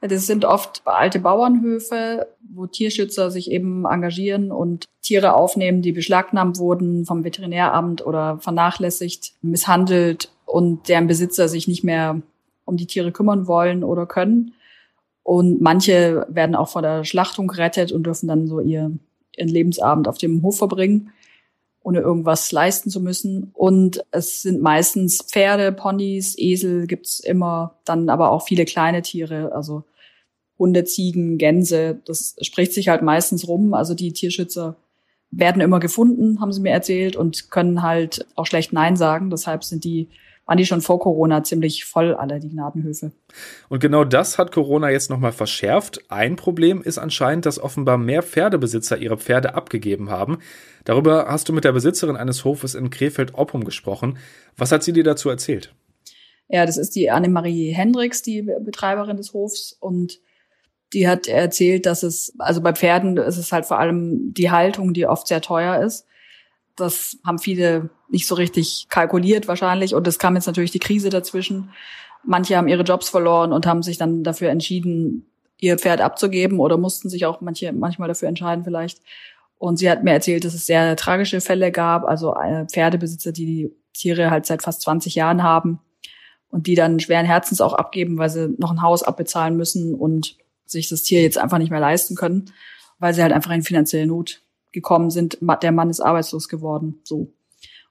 Das 0.00 0.26
sind 0.26 0.44
oft 0.44 0.82
alte 0.84 1.18
Bauernhöfe, 1.18 2.28
wo 2.48 2.66
Tierschützer 2.66 3.30
sich 3.30 3.50
eben 3.50 3.84
engagieren 3.84 4.52
und 4.52 4.84
Tiere 5.02 5.34
aufnehmen, 5.34 5.82
die 5.82 5.92
beschlagnahmt 5.92 6.58
wurden 6.58 7.04
vom 7.04 7.24
Veterinäramt 7.24 8.06
oder 8.06 8.38
vernachlässigt, 8.38 9.32
misshandelt 9.42 10.30
und 10.44 10.88
deren 10.88 11.08
Besitzer 11.08 11.48
sich 11.48 11.66
nicht 11.66 11.82
mehr 11.82 12.22
um 12.64 12.76
die 12.76 12.86
Tiere 12.86 13.10
kümmern 13.10 13.48
wollen 13.48 13.82
oder 13.82 14.06
können. 14.06 14.54
Und 15.24 15.60
manche 15.60 16.26
werden 16.28 16.54
auch 16.54 16.68
vor 16.68 16.82
der 16.82 17.04
Schlachtung 17.04 17.48
gerettet 17.48 17.90
und 17.90 18.04
dürfen 18.04 18.28
dann 18.28 18.46
so 18.46 18.60
ihr, 18.60 18.92
ihren 19.36 19.48
Lebensabend 19.48 20.06
auf 20.06 20.18
dem 20.18 20.42
Hof 20.42 20.58
verbringen, 20.58 21.12
ohne 21.88 22.00
irgendwas 22.00 22.52
leisten 22.52 22.90
zu 22.90 23.00
müssen. 23.00 23.50
Und 23.54 24.04
es 24.10 24.42
sind 24.42 24.60
meistens 24.60 25.22
Pferde, 25.22 25.72
Ponys, 25.72 26.34
Esel 26.36 26.86
gibt's 26.86 27.18
immer, 27.18 27.78
dann 27.86 28.10
aber 28.10 28.30
auch 28.30 28.46
viele 28.46 28.66
kleine 28.66 29.00
Tiere, 29.00 29.52
also 29.54 29.84
Hunde, 30.58 30.84
Ziegen, 30.84 31.38
Gänse. 31.38 32.02
Das 32.04 32.36
spricht 32.42 32.74
sich 32.74 32.90
halt 32.90 33.00
meistens 33.00 33.48
rum. 33.48 33.72
Also 33.72 33.94
die 33.94 34.12
Tierschützer 34.12 34.76
werden 35.30 35.62
immer 35.62 35.80
gefunden, 35.80 36.42
haben 36.42 36.52
sie 36.52 36.60
mir 36.60 36.72
erzählt, 36.72 37.16
und 37.16 37.50
können 37.50 37.82
halt 37.82 38.26
auch 38.34 38.44
schlecht 38.44 38.74
Nein 38.74 38.96
sagen. 38.96 39.30
Deshalb 39.30 39.64
sind 39.64 39.82
die 39.82 40.08
waren 40.48 40.56
die 40.56 40.64
schon 40.64 40.80
vor 40.80 40.98
Corona 40.98 41.44
ziemlich 41.44 41.84
voll, 41.84 42.14
alle 42.14 42.40
die 42.40 42.48
Gnadenhöfe. 42.48 43.12
Und 43.68 43.80
genau 43.80 44.04
das 44.04 44.38
hat 44.38 44.50
Corona 44.50 44.88
jetzt 44.88 45.10
nochmal 45.10 45.32
verschärft. 45.32 46.00
Ein 46.08 46.36
Problem 46.36 46.80
ist 46.80 46.96
anscheinend, 46.96 47.44
dass 47.44 47.60
offenbar 47.60 47.98
mehr 47.98 48.22
Pferdebesitzer 48.22 48.96
ihre 48.96 49.18
Pferde 49.18 49.54
abgegeben 49.54 50.08
haben. 50.08 50.38
Darüber 50.86 51.26
hast 51.28 51.50
du 51.50 51.52
mit 51.52 51.64
der 51.64 51.72
Besitzerin 51.72 52.16
eines 52.16 52.46
Hofes 52.46 52.74
in 52.74 52.88
Krefeld-Oppum 52.88 53.64
gesprochen. 53.64 54.16
Was 54.56 54.72
hat 54.72 54.82
sie 54.82 54.94
dir 54.94 55.04
dazu 55.04 55.28
erzählt? 55.28 55.74
Ja, 56.48 56.64
das 56.64 56.78
ist 56.78 56.96
die 56.96 57.10
Annemarie 57.10 57.72
Hendricks, 57.72 58.22
die 58.22 58.40
Betreiberin 58.40 59.18
des 59.18 59.34
Hofs 59.34 59.76
und 59.78 60.18
die 60.94 61.06
hat 61.06 61.28
erzählt, 61.28 61.84
dass 61.84 62.02
es, 62.02 62.32
also 62.38 62.62
bei 62.62 62.72
Pferden 62.72 63.18
ist 63.18 63.36
es 63.36 63.52
halt 63.52 63.66
vor 63.66 63.78
allem 63.78 64.32
die 64.32 64.50
Haltung, 64.50 64.94
die 64.94 65.06
oft 65.06 65.28
sehr 65.28 65.42
teuer 65.42 65.84
ist. 65.84 66.06
Das 66.78 67.18
haben 67.24 67.38
viele 67.38 67.90
nicht 68.08 68.26
so 68.26 68.34
richtig 68.34 68.86
kalkuliert 68.88 69.48
wahrscheinlich. 69.48 69.94
Und 69.94 70.06
es 70.06 70.18
kam 70.18 70.34
jetzt 70.34 70.46
natürlich 70.46 70.70
die 70.70 70.78
Krise 70.78 71.10
dazwischen. 71.10 71.70
Manche 72.24 72.56
haben 72.56 72.68
ihre 72.68 72.82
Jobs 72.82 73.08
verloren 73.08 73.52
und 73.52 73.66
haben 73.66 73.82
sich 73.82 73.98
dann 73.98 74.22
dafür 74.24 74.50
entschieden, 74.50 75.26
ihr 75.58 75.78
Pferd 75.78 76.00
abzugeben 76.00 76.60
oder 76.60 76.76
mussten 76.76 77.08
sich 77.08 77.26
auch 77.26 77.40
manche 77.40 77.72
manchmal 77.72 78.08
dafür 78.08 78.28
entscheiden 78.28 78.64
vielleicht. 78.64 79.00
Und 79.58 79.78
sie 79.78 79.90
hat 79.90 80.04
mir 80.04 80.12
erzählt, 80.12 80.44
dass 80.44 80.54
es 80.54 80.66
sehr 80.66 80.94
tragische 80.96 81.40
Fälle 81.40 81.72
gab, 81.72 82.04
also 82.04 82.34
Pferdebesitzer, 82.70 83.32
die 83.32 83.46
die 83.46 83.72
Tiere 83.92 84.30
halt 84.30 84.46
seit 84.46 84.62
fast 84.62 84.82
20 84.82 85.16
Jahren 85.16 85.42
haben 85.42 85.80
und 86.50 86.68
die 86.68 86.76
dann 86.76 87.00
schweren 87.00 87.26
Herzens 87.26 87.60
auch 87.60 87.72
abgeben, 87.72 88.18
weil 88.18 88.30
sie 88.30 88.54
noch 88.58 88.70
ein 88.70 88.82
Haus 88.82 89.02
abbezahlen 89.02 89.56
müssen 89.56 89.94
und 89.94 90.36
sich 90.64 90.88
das 90.88 91.02
Tier 91.02 91.22
jetzt 91.22 91.38
einfach 91.38 91.58
nicht 91.58 91.70
mehr 91.70 91.80
leisten 91.80 92.14
können, 92.14 92.52
weil 93.00 93.14
sie 93.14 93.22
halt 93.22 93.32
einfach 93.32 93.50
in 93.50 93.62
finanzielle 93.62 94.06
Not 94.06 94.42
gekommen 94.72 95.10
sind. 95.10 95.38
Der 95.62 95.72
Mann 95.72 95.90
ist 95.90 96.00
arbeitslos 96.00 96.48
geworden, 96.48 97.00
so. 97.04 97.32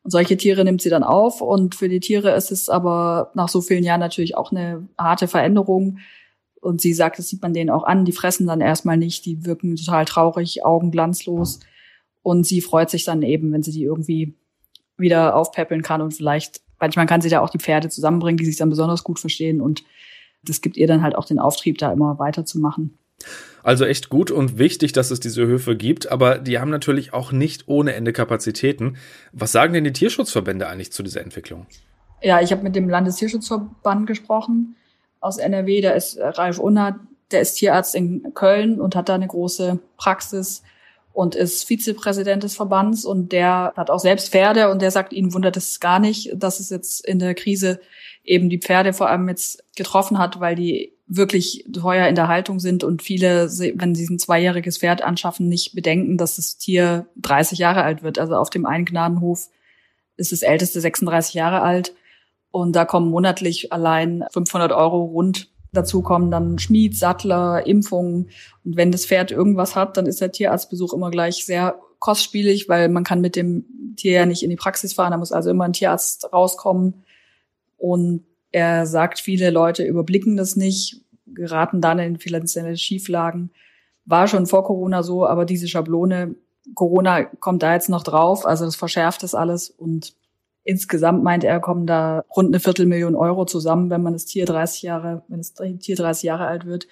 Und 0.04 0.12
solche 0.12 0.38
Tiere 0.38 0.64
nimmt 0.64 0.82
sie 0.82 0.90
dann 0.90 1.04
auf. 1.04 1.42
Und 1.42 1.76
für 1.76 1.90
die 1.90 2.00
Tiere 2.00 2.32
ist 2.32 2.50
es 2.52 2.70
aber 2.70 3.32
nach 3.34 3.50
so 3.50 3.60
vielen 3.60 3.84
Jahren 3.84 4.00
natürlich 4.00 4.38
auch 4.38 4.52
eine 4.52 4.88
harte 4.98 5.28
Veränderung. 5.28 5.98
Und 6.62 6.80
sie 6.80 6.94
sagt, 6.94 7.20
das 7.20 7.28
sieht 7.28 7.42
man 7.42 7.54
denen 7.54 7.70
auch 7.70 7.84
an. 7.84 8.06
Die 8.06 8.14
fressen 8.14 8.48
dann 8.48 8.62
erstmal 8.62 8.96
nicht. 8.96 9.26
Die 9.26 9.46
wirken 9.46 9.76
total 9.76 10.06
traurig, 10.06 10.64
Augen 10.64 10.92
glanzlos. 10.92 11.60
Und 12.24 12.46
sie 12.46 12.62
freut 12.62 12.90
sich 12.90 13.04
dann 13.04 13.22
eben, 13.22 13.52
wenn 13.52 13.64
sie 13.64 13.72
die 13.74 13.84
irgendwie 13.84 14.34
wieder 14.98 15.36
aufpäppeln 15.36 15.82
kann 15.82 16.02
und 16.02 16.14
vielleicht, 16.14 16.62
manchmal 16.80 17.06
kann 17.06 17.22
sie 17.22 17.30
da 17.30 17.42
auch 17.42 17.50
die 17.50 17.60
Pferde 17.60 17.90
zusammenbringen, 17.90 18.38
die 18.38 18.46
sich 18.46 18.58
dann 18.58 18.70
besonders 18.70 19.04
gut 19.04 19.20
verstehen. 19.20 19.62
Und 19.62 19.84
das 20.44 20.62
gibt 20.62 20.78
ihr 20.78 20.88
dann 20.88 21.02
halt 21.02 21.16
auch 21.16 21.26
den 21.26 21.40
Auftrieb, 21.40 21.78
da 21.78 21.92
immer 21.92 22.18
weiterzumachen. 22.18 22.98
Also 23.64 23.86
echt 23.86 24.10
gut 24.10 24.32
und 24.32 24.58
wichtig, 24.58 24.94
dass 24.94 25.12
es 25.12 25.20
diese 25.20 25.46
Höfe 25.46 25.76
gibt, 25.76 26.10
aber 26.10 26.38
die 26.38 26.60
haben 26.60 26.72
natürlich 26.72 27.14
auch 27.14 27.32
nicht 27.32 27.68
ohne 27.68 27.96
Ende 27.96 28.14
Kapazitäten. 28.14 28.98
Was 29.34 29.52
sagen 29.52 29.74
denn 29.74 29.84
die 29.84 29.92
Tierschutzverbände 29.92 30.68
eigentlich 30.68 30.94
zu 30.94 31.04
dieser 31.04 31.22
Entwicklung? 31.22 31.68
Ja, 32.22 32.42
ich 32.42 32.52
habe 32.52 32.64
mit 32.64 32.76
dem 32.76 32.90
Landestierschutzverband 32.90 34.08
gesprochen 34.08 34.76
aus 35.20 35.38
NRW, 35.38 35.82
da 35.82 35.92
ist 35.92 36.18
Ralf 36.20 36.60
Unner, 36.60 37.00
der 37.32 37.42
ist 37.42 37.56
Tierarzt 37.56 37.96
in 37.96 38.34
Köln 38.34 38.80
und 38.80 38.96
hat 38.96 39.10
da 39.10 39.16
eine 39.16 39.28
große 39.28 39.80
Praxis 39.98 40.64
und 41.12 41.36
ist 41.36 41.68
Vizepräsident 41.68 42.44
des 42.44 42.56
Verbands 42.56 43.04
und 43.04 43.32
der 43.32 43.74
hat 43.76 43.90
auch 43.90 44.00
selbst 44.00 44.30
Pferde 44.30 44.70
und 44.70 44.82
der 44.82 44.92
sagt, 44.92 45.12
ihn 45.14 45.34
wundert 45.34 45.58
es 45.58 45.80
gar 45.80 46.00
nicht, 46.00 46.32
dass 46.36 46.60
es 46.60 46.70
jetzt 46.70 47.06
in 47.06 47.20
der 47.20 47.36
Krise 47.36 47.82
eben 48.24 48.50
die 48.50 48.60
Pferde 48.60 48.94
vor 48.94 49.10
allem 49.10 49.28
jetzt 49.28 49.64
getroffen 49.76 50.20
hat, 50.20 50.40
weil 50.40 50.56
die 50.56 50.94
wirklich 51.08 51.66
teuer 51.72 52.08
in 52.08 52.16
der 52.16 52.28
Haltung 52.28 52.60
sind 52.60 52.84
und 52.84 53.02
viele, 53.02 53.46
wenn 53.76 53.96
sie 53.96 54.08
ein 54.08 54.20
zweijähriges 54.20 54.78
Pferd 54.78 55.02
anschaffen, 55.02 55.48
nicht 55.48 55.74
bedenken, 55.74 56.18
dass 56.18 56.36
das 56.36 56.58
Tier 56.58 57.08
30 57.18 57.60
Jahre 57.60 57.84
alt 57.84 58.04
wird. 58.04 58.20
Also 58.20 58.36
auf 58.36 58.50
dem 58.50 58.66
einen 58.66 58.86
Gnadenhof 58.86 59.48
ist 60.18 60.32
das 60.32 60.42
älteste 60.42 60.82
36 60.82 61.34
Jahre 61.34 61.62
alt 61.62 61.96
und 62.52 62.76
da 62.76 62.84
kommen 62.86 63.10
monatlich 63.10 63.72
allein 63.72 64.26
500 64.32 64.72
Euro 64.74 65.06
rund. 65.06 65.50
Dazu 65.72 66.02
kommen 66.02 66.32
dann 66.32 66.60
Schmied, 66.60 66.98
Sattler, 66.98 67.66
Impfungen 67.66 68.30
und 68.66 68.76
wenn 68.76 68.92
das 68.92 69.06
Pferd 69.06 69.32
irgendwas 69.32 69.76
hat, 69.76 69.96
dann 69.96 70.08
ist 70.08 70.20
der 70.20 70.32
Tierarztbesuch 70.32 70.94
immer 70.94 71.12
gleich 71.12 71.46
sehr 71.46 71.80
kostspielig, 72.00 72.68
weil 72.68 72.90
man 72.90 73.04
kann 73.04 73.22
mit 73.22 73.36
dem 73.36 73.96
Tier 73.96 74.12
ja 74.12 74.26
nicht 74.26 74.44
in 74.44 74.50
die 74.50 74.56
Praxis 74.56 74.94
fahren, 74.94 75.12
da 75.12 75.18
muss 75.18 75.32
also 75.32 75.50
immer 75.50 75.66
ein 75.66 75.74
Tierarzt 75.74 76.32
rauskommen 76.34 77.06
und 77.78 78.26
er 78.58 78.86
sagt, 78.86 79.20
viele 79.20 79.50
Leute 79.50 79.84
überblicken 79.84 80.38
das 80.38 80.56
nicht, 80.56 81.02
geraten 81.26 81.82
dann 81.82 82.00
in 82.00 82.18
finanzielle 82.18 82.78
Schieflagen. 82.78 83.52
War 84.06 84.28
schon 84.28 84.46
vor 84.46 84.64
Corona 84.64 85.04
so, 85.04 85.26
aber 85.26 85.46
diese 85.46 85.68
Schablone, 85.68 86.36
Corona 86.74 87.24
kommt 87.24 87.64
da 87.64 87.74
jetzt 87.74 87.90
noch 87.90 88.04
drauf, 88.04 88.46
also 88.46 88.66
das 88.66 88.76
verschärft 88.76 89.24
das 89.24 89.36
alles 89.36 89.70
und 89.70 90.16
insgesamt 90.64 91.24
meint 91.24 91.44
er, 91.44 91.60
kommen 91.60 91.88
da 91.88 92.26
rund 92.36 92.50
eine 92.50 92.60
Viertelmillion 92.60 93.16
Euro 93.16 93.46
zusammen, 93.46 93.90
wenn 93.90 94.04
man 94.04 94.14
das 94.14 94.26
Tier 94.26 94.46
30 94.46 94.82
Jahre, 94.82 95.24
wenn 95.30 95.38
das 95.38 95.54
Tier 95.54 95.96
30 95.96 96.24
Jahre 96.24 96.46
alt 96.46 96.66
wird. 96.66 96.88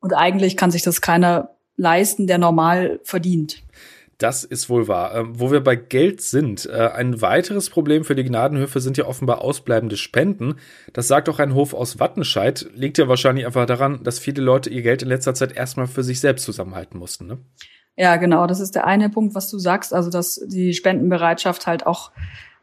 Und 0.00 0.12
eigentlich 0.12 0.56
kann 0.56 0.72
sich 0.72 0.82
das 0.82 1.00
keiner 1.00 1.50
leisten, 1.76 2.26
der 2.26 2.38
normal 2.38 3.00
verdient. 3.04 3.62
Das 4.18 4.44
ist 4.44 4.70
wohl 4.70 4.88
wahr. 4.88 5.14
Ähm, 5.14 5.38
wo 5.38 5.50
wir 5.50 5.62
bei 5.62 5.76
Geld 5.76 6.22
sind, 6.22 6.66
äh, 6.66 6.88
ein 6.94 7.20
weiteres 7.20 7.68
Problem 7.68 8.04
für 8.04 8.14
die 8.14 8.24
Gnadenhöfe 8.24 8.80
sind 8.80 8.96
ja 8.96 9.06
offenbar 9.06 9.42
ausbleibende 9.42 9.96
Spenden. 9.96 10.54
Das 10.92 11.08
sagt 11.08 11.28
auch 11.28 11.38
ein 11.38 11.54
Hof 11.54 11.74
aus 11.74 12.00
Wattenscheid. 12.00 12.66
Liegt 12.74 12.96
ja 12.96 13.08
wahrscheinlich 13.08 13.44
einfach 13.44 13.66
daran, 13.66 14.02
dass 14.04 14.18
viele 14.18 14.42
Leute 14.42 14.70
ihr 14.70 14.82
Geld 14.82 15.02
in 15.02 15.08
letzter 15.08 15.34
Zeit 15.34 15.54
erstmal 15.54 15.86
für 15.86 16.02
sich 16.02 16.20
selbst 16.20 16.44
zusammenhalten 16.44 16.98
mussten. 16.98 17.26
Ne? 17.26 17.38
Ja, 17.96 18.16
genau. 18.16 18.46
Das 18.46 18.60
ist 18.60 18.74
der 18.74 18.86
eine 18.86 19.10
Punkt, 19.10 19.34
was 19.34 19.50
du 19.50 19.58
sagst. 19.58 19.92
Also, 19.92 20.08
dass 20.08 20.40
die 20.46 20.72
Spendenbereitschaft 20.72 21.66
halt 21.66 21.86
auch 21.86 22.10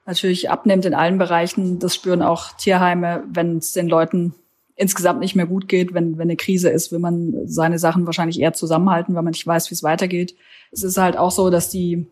natürlich 0.06 0.50
abnimmt 0.50 0.86
in 0.86 0.96
allen 0.96 1.20
Bereichen. 1.20 1.78
Das 1.78 1.94
spüren 1.94 2.24
auch 2.24 2.54
Tierheime, 2.54 3.24
wenn 3.32 3.58
es 3.58 3.74
den 3.74 3.88
Leuten 3.88 4.34
insgesamt 4.76 5.20
nicht 5.20 5.36
mehr 5.36 5.46
gut 5.46 5.68
geht, 5.68 5.94
wenn, 5.94 6.18
wenn 6.18 6.24
eine 6.24 6.36
Krise 6.36 6.70
ist, 6.70 6.92
will 6.92 7.00
man 7.00 7.48
seine 7.48 7.80
Sachen 7.80 8.06
wahrscheinlich 8.06 8.40
eher 8.40 8.54
zusammenhalten, 8.54 9.16
weil 9.16 9.24
man 9.24 9.32
nicht 9.32 9.46
weiß, 9.46 9.70
wie 9.70 9.76
es 9.76 9.84
weitergeht. 9.84 10.36
Es 10.72 10.84
ist 10.84 10.98
halt 10.98 11.18
auch 11.18 11.32
so, 11.32 11.50
dass 11.50 11.70
die 11.70 12.08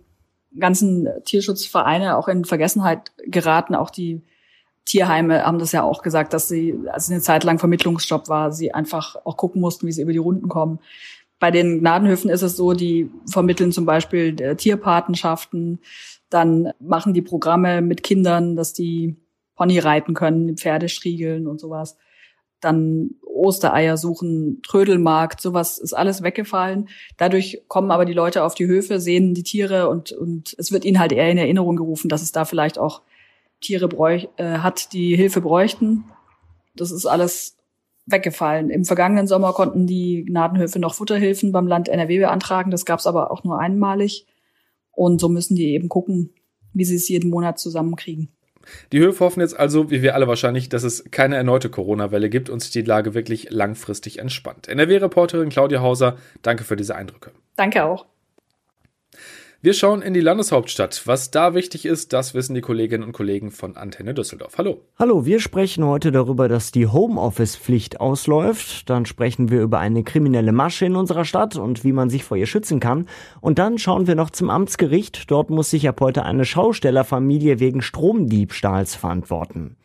ganzen 0.60 1.08
Tierschutzvereine 1.25 2.18
auch 2.18 2.27
in 2.27 2.46
Vergessenheit 2.46 3.12
geraten. 3.25 3.74
Auch 3.74 3.89
die 3.89 4.22
Tierheime 4.86 5.46
haben 5.46 5.60
das 5.60 5.72
ja 5.72 5.84
auch 5.84 6.01
gesagt, 6.01 6.34
dass 6.34 6.48
sie, 6.48 6.75
als 6.91 7.06
es 7.06 7.12
eine 7.12 7.22
Zeit 7.22 7.44
lang 7.44 7.60
Vermittlungsjob 7.60 8.30
war, 8.30 8.51
sie 8.51 8.74
einfach 8.74 9.15
auch 9.24 9.38
gucken 9.38 9.62
mussten, 9.62 9.88
wie 9.88 9.91
sie 9.91 10.01
über 10.01 10.12
die 10.12 10.18
Runden 10.18 10.50
kommen. 10.50 10.80
Bei 11.39 11.50
den 11.50 11.80
Gnadenhöfen 11.80 12.30
ist 12.30 12.44
es 12.44 12.56
so, 12.56 12.74
die 12.74 13.10
vermitteln 13.25 13.72
zum 13.72 13.86
Beispiel 13.86 14.39
äh, 14.39 14.56
Tierpatenschaften, 14.56 15.80
dann 16.30 16.72
machen 16.80 17.13
die 17.13 17.24
Programme 17.24 17.82
mit 17.82 18.03
Kindern, 18.03 18.56
dass 18.56 18.74
die 18.74 19.15
Pony 19.56 19.80
reiten 19.80 20.13
können, 20.13 20.58
Pferde 20.58 20.88
striegeln 20.88 21.48
und 21.48 21.60
sowas 21.60 21.98
dann 22.62 23.15
Ostereier 23.25 23.98
suchen, 23.98 24.62
Trödelmarkt, 24.62 25.41
sowas 25.41 25.77
ist 25.77 25.94
alles 25.94 26.22
weggefallen. 26.22 26.89
Dadurch 27.18 27.63
kommen 27.68 27.91
aber 27.91 28.06
die 28.06 28.13
Leute 28.13 28.44
auf 28.44 28.53
die 28.53 28.68
Höfe, 28.68 29.00
sehen 29.00 29.34
die 29.34 29.44
Tiere 29.44 29.89
und, 29.89 30.12
und 30.12 30.56
es 30.58 30.72
wird 30.72 30.86
ihnen 30.86 31.00
halt 31.00 31.12
eher 31.12 31.30
in 31.30 31.38
Erinnerung 31.38 31.75
gerufen, 31.75 32.10
dass 32.10 32.22
es 32.22 32.32
da 32.32 32.46
vielleicht 32.46 32.77
auch 32.77 33.01
Tiere 33.60 33.88
bräuch, 33.88 34.30
äh, 34.38 34.60
hat, 34.60 34.94
die 34.94 35.15
Hilfe 35.15 35.41
bräuchten. 35.41 36.06
Das 36.75 36.91
ist 36.91 37.06
alles 37.06 37.58
weggefallen. 38.06 38.70
Im 38.70 38.86
vergangenen 38.86 39.27
Sommer 39.27 39.53
konnten 39.53 39.88
die 39.88 40.24
Gnadenhöfe 40.25 40.80
noch 40.80 40.94
Futterhilfen 40.94 41.51
beim 41.51 41.68
Land 41.68 41.89
NRW 41.89 42.20
beantragen. 42.20 42.72
Das 42.72 42.86
gab 42.86 43.00
es 43.00 43.08
aber 43.08 43.32
auch 43.32 43.44
nur 43.44 43.60
einmalig. 43.60 44.25
Und 44.91 45.22
so 45.22 45.30
müssen 45.30 45.56
die 45.56 45.74
eben 45.74 45.89
gucken, 45.89 46.34
wie 46.74 46.86
sie 46.86 46.96
es 46.96 47.08
jeden 47.08 47.30
Monat 47.30 47.60
zusammenkriegen. 47.60 48.30
Die 48.91 49.00
Höfe 49.00 49.24
hoffen 49.24 49.41
jetzt 49.41 49.58
also, 49.58 49.91
wie 49.91 50.01
wir 50.01 50.15
alle 50.15 50.27
wahrscheinlich, 50.27 50.70
dass 50.70 50.84
es 50.84 51.03
keine 51.12 51.36
erneute 51.36 51.70
Corona-Welle 51.70 52.30
gibt 52.30 52.50
und 52.50 52.62
sich 52.62 52.72
die 52.72 52.82
Lage 52.82 53.13
wirklich 53.13 53.50
langfristig 53.50 54.20
entspannt. 54.20 54.68
NRW-Reporterin 54.68 55.50
Claudia 55.50 55.82
Hauser, 55.82 56.18
danke 56.41 56.63
für 56.63 56.75
diese 56.75 56.96
Eindrücke. 56.96 57.32
Danke 57.56 57.84
auch. 57.84 58.06
Wir 59.63 59.74
schauen 59.74 60.01
in 60.01 60.15
die 60.15 60.22
Landeshauptstadt. 60.22 61.03
Was 61.06 61.30
da 61.30 61.53
wichtig 61.53 61.86
ist, 61.86 62.13
das 62.13 62.34
wissen 62.34 62.56
die 62.56 62.62
Kolleginnen 62.62 63.03
und 63.03 63.12
Kollegen 63.12 63.51
von 63.51 63.77
Antenne 63.77 64.15
Düsseldorf. 64.15 64.58
Hallo. 64.58 64.82
Hallo, 64.98 65.24
wir 65.24 65.39
sprechen 65.39 65.86
heute 65.86 66.12
darüber, 66.12 66.48
dass 66.48 66.72
die 66.72 66.88
Homeoffice-Pflicht 66.88 68.01
ausläuft. 68.01 68.89
Dann 68.89 69.06
sprechen 69.06 69.51
wir 69.51 69.62
über 69.62 69.77
eine 69.77 70.03
kriminelle 70.03 70.51
Masche 70.51 70.88
in 70.88 70.96
unserer 70.96 71.25
Stadt 71.25 71.58
und 71.58 71.84
wie 71.84 71.91
man 71.91 72.10
sich 72.10 72.24
vor 72.24 72.38
ihr 72.38 72.48
schützen 72.48 72.80
kann. 72.80 73.08
Und 73.39 73.60
dann 73.60 73.77
schauen 73.77 74.08
wir 74.08 74.15
noch 74.15 74.32
zum 74.32 74.50
Amtsgericht. 74.50 75.30
Dort 75.30 75.51
muss 75.51 75.70
sich 75.70 75.88
ab 75.88 76.01
heute 76.01 76.25
eine 76.25 76.44
Schaustellerfamilie 76.46 77.60
wegen 77.60 77.84
Stromdiebstahls 77.84 78.96
verantworten. 78.96 79.77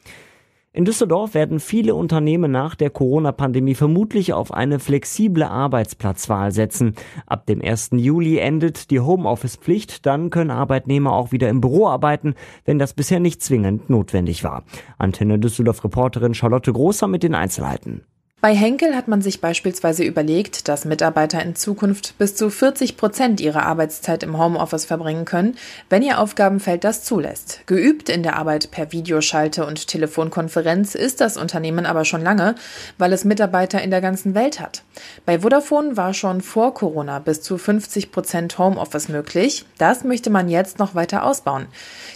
In 0.77 0.85
Düsseldorf 0.85 1.33
werden 1.33 1.59
viele 1.59 1.95
Unternehmen 1.95 2.53
nach 2.53 2.75
der 2.75 2.91
Corona-Pandemie 2.91 3.75
vermutlich 3.75 4.35
auf 4.35 4.53
eine 4.53 4.79
flexible 4.79 5.45
Arbeitsplatzwahl 5.45 6.53
setzen. 6.53 6.97
Ab 7.25 7.47
dem 7.47 7.63
1. 7.63 7.93
Juli 7.93 8.37
endet 8.37 8.91
die 8.91 9.01
Homeoffice-Pflicht, 9.01 10.05
dann 10.05 10.29
können 10.29 10.51
Arbeitnehmer 10.51 11.13
auch 11.13 11.33
wieder 11.33 11.49
im 11.49 11.63
Büro 11.63 11.87
arbeiten, 11.87 12.35
wenn 12.67 12.79
das 12.79 12.93
bisher 12.93 13.21
nicht 13.21 13.43
zwingend 13.43 13.89
notwendig 13.89 14.45
war. 14.45 14.65
Antenne 14.99 15.39
Düsseldorf-Reporterin 15.39 16.35
Charlotte 16.35 16.71
Großer 16.71 17.09
mit 17.09 17.23
den 17.23 17.35
Einzelheiten. 17.35 18.03
Bei 18.43 18.55
Henkel 18.55 18.95
hat 18.95 19.09
man 19.09 19.23
sich 19.23 19.41
beispielsweise 19.41 20.05
überlegt, 20.05 20.69
dass 20.69 20.85
Mitarbeiter 20.85 21.43
in 21.43 21.57
Zukunft 21.57 22.19
bis 22.19 22.37
zu 22.37 22.51
40 22.51 22.99
Prozent 22.99 23.41
ihrer 23.41 23.65
Arbeitszeit 23.65 24.23
im 24.23 24.39
Homeoffice 24.39 24.85
verbringen 24.85 25.25
können, 25.25 25.57
wenn 25.89 26.03
ihr 26.03 26.21
Aufgabenfeld 26.21 26.85
das 26.85 27.03
zulässt. 27.03 27.63
Geübt 27.67 28.11
in 28.11 28.23
der 28.23 28.37
Arbeit 28.37 28.71
per 28.71 28.93
Videoschalte 28.93 29.65
und 29.65 29.89
Telefonkonferenz 29.89 30.95
ist 30.95 31.23
das 31.23 31.39
Unternehmen 31.39 31.87
aber 31.87 32.05
schon 32.05 32.23
lange, 32.23 32.57
weil 32.99 33.15
es 33.15 33.25
Mitarbeiter 33.25 33.83
in 33.83 33.91
der 33.91 34.03
ganzen 34.03 34.35
Welt 34.35 34.61
hat. 34.61 34.83
Bei 35.25 35.41
Vodafone 35.41 35.97
war 35.97 36.13
schon 36.13 36.43
vor 36.43 36.75
Corona 36.75 37.21
bis 37.21 37.41
zu 37.41 37.57
50 37.57 38.13
Prozent 38.13 38.59
Homeoffice 38.59 39.09
möglich. 39.09 39.65
Das 39.79 40.05
möchte 40.05 40.29
man 40.29 40.51
jetzt 40.51 40.79
noch 40.79 40.95
weiter 40.95 41.25
ausbauen. 41.25 41.69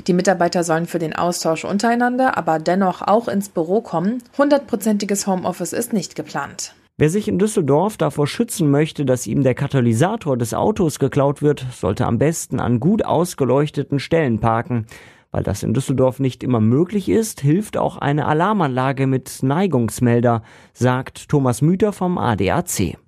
Die 0.06 0.12
Mitarbeiter 0.12 0.64
sollen 0.64 0.86
für 0.86 0.98
den 0.98 1.16
Austausch 1.16 1.64
untereinander 1.64 2.36
aber 2.36 2.58
dennoch 2.58 3.00
auch 3.00 3.26
ins 3.26 3.48
Büro 3.48 3.80
kommen. 3.80 4.22
Hundertprozentiges 4.36 5.26
Homeoffice 5.26 5.72
ist 5.72 5.94
nicht 5.94 6.19
geplant. 6.22 6.74
Wer 6.98 7.08
sich 7.08 7.28
in 7.28 7.38
Düsseldorf 7.38 7.96
davor 7.96 8.26
schützen 8.26 8.70
möchte, 8.70 9.06
dass 9.06 9.26
ihm 9.26 9.42
der 9.42 9.54
Katalysator 9.54 10.36
des 10.36 10.52
Autos 10.52 10.98
geklaut 10.98 11.40
wird, 11.40 11.64
sollte 11.72 12.06
am 12.06 12.18
besten 12.18 12.60
an 12.60 12.78
gut 12.78 13.06
ausgeleuchteten 13.06 13.98
Stellen 13.98 14.38
parken. 14.38 14.84
Weil 15.30 15.42
das 15.42 15.62
in 15.62 15.72
Düsseldorf 15.72 16.20
nicht 16.20 16.42
immer 16.42 16.60
möglich 16.60 17.08
ist, 17.08 17.40
hilft 17.40 17.78
auch 17.78 17.96
eine 17.96 18.26
Alarmanlage 18.26 19.06
mit 19.06 19.42
Neigungsmelder, 19.42 20.42
sagt 20.74 21.30
Thomas 21.30 21.62
Müther 21.62 21.94
vom 21.94 22.18
ADAC. 22.18 22.98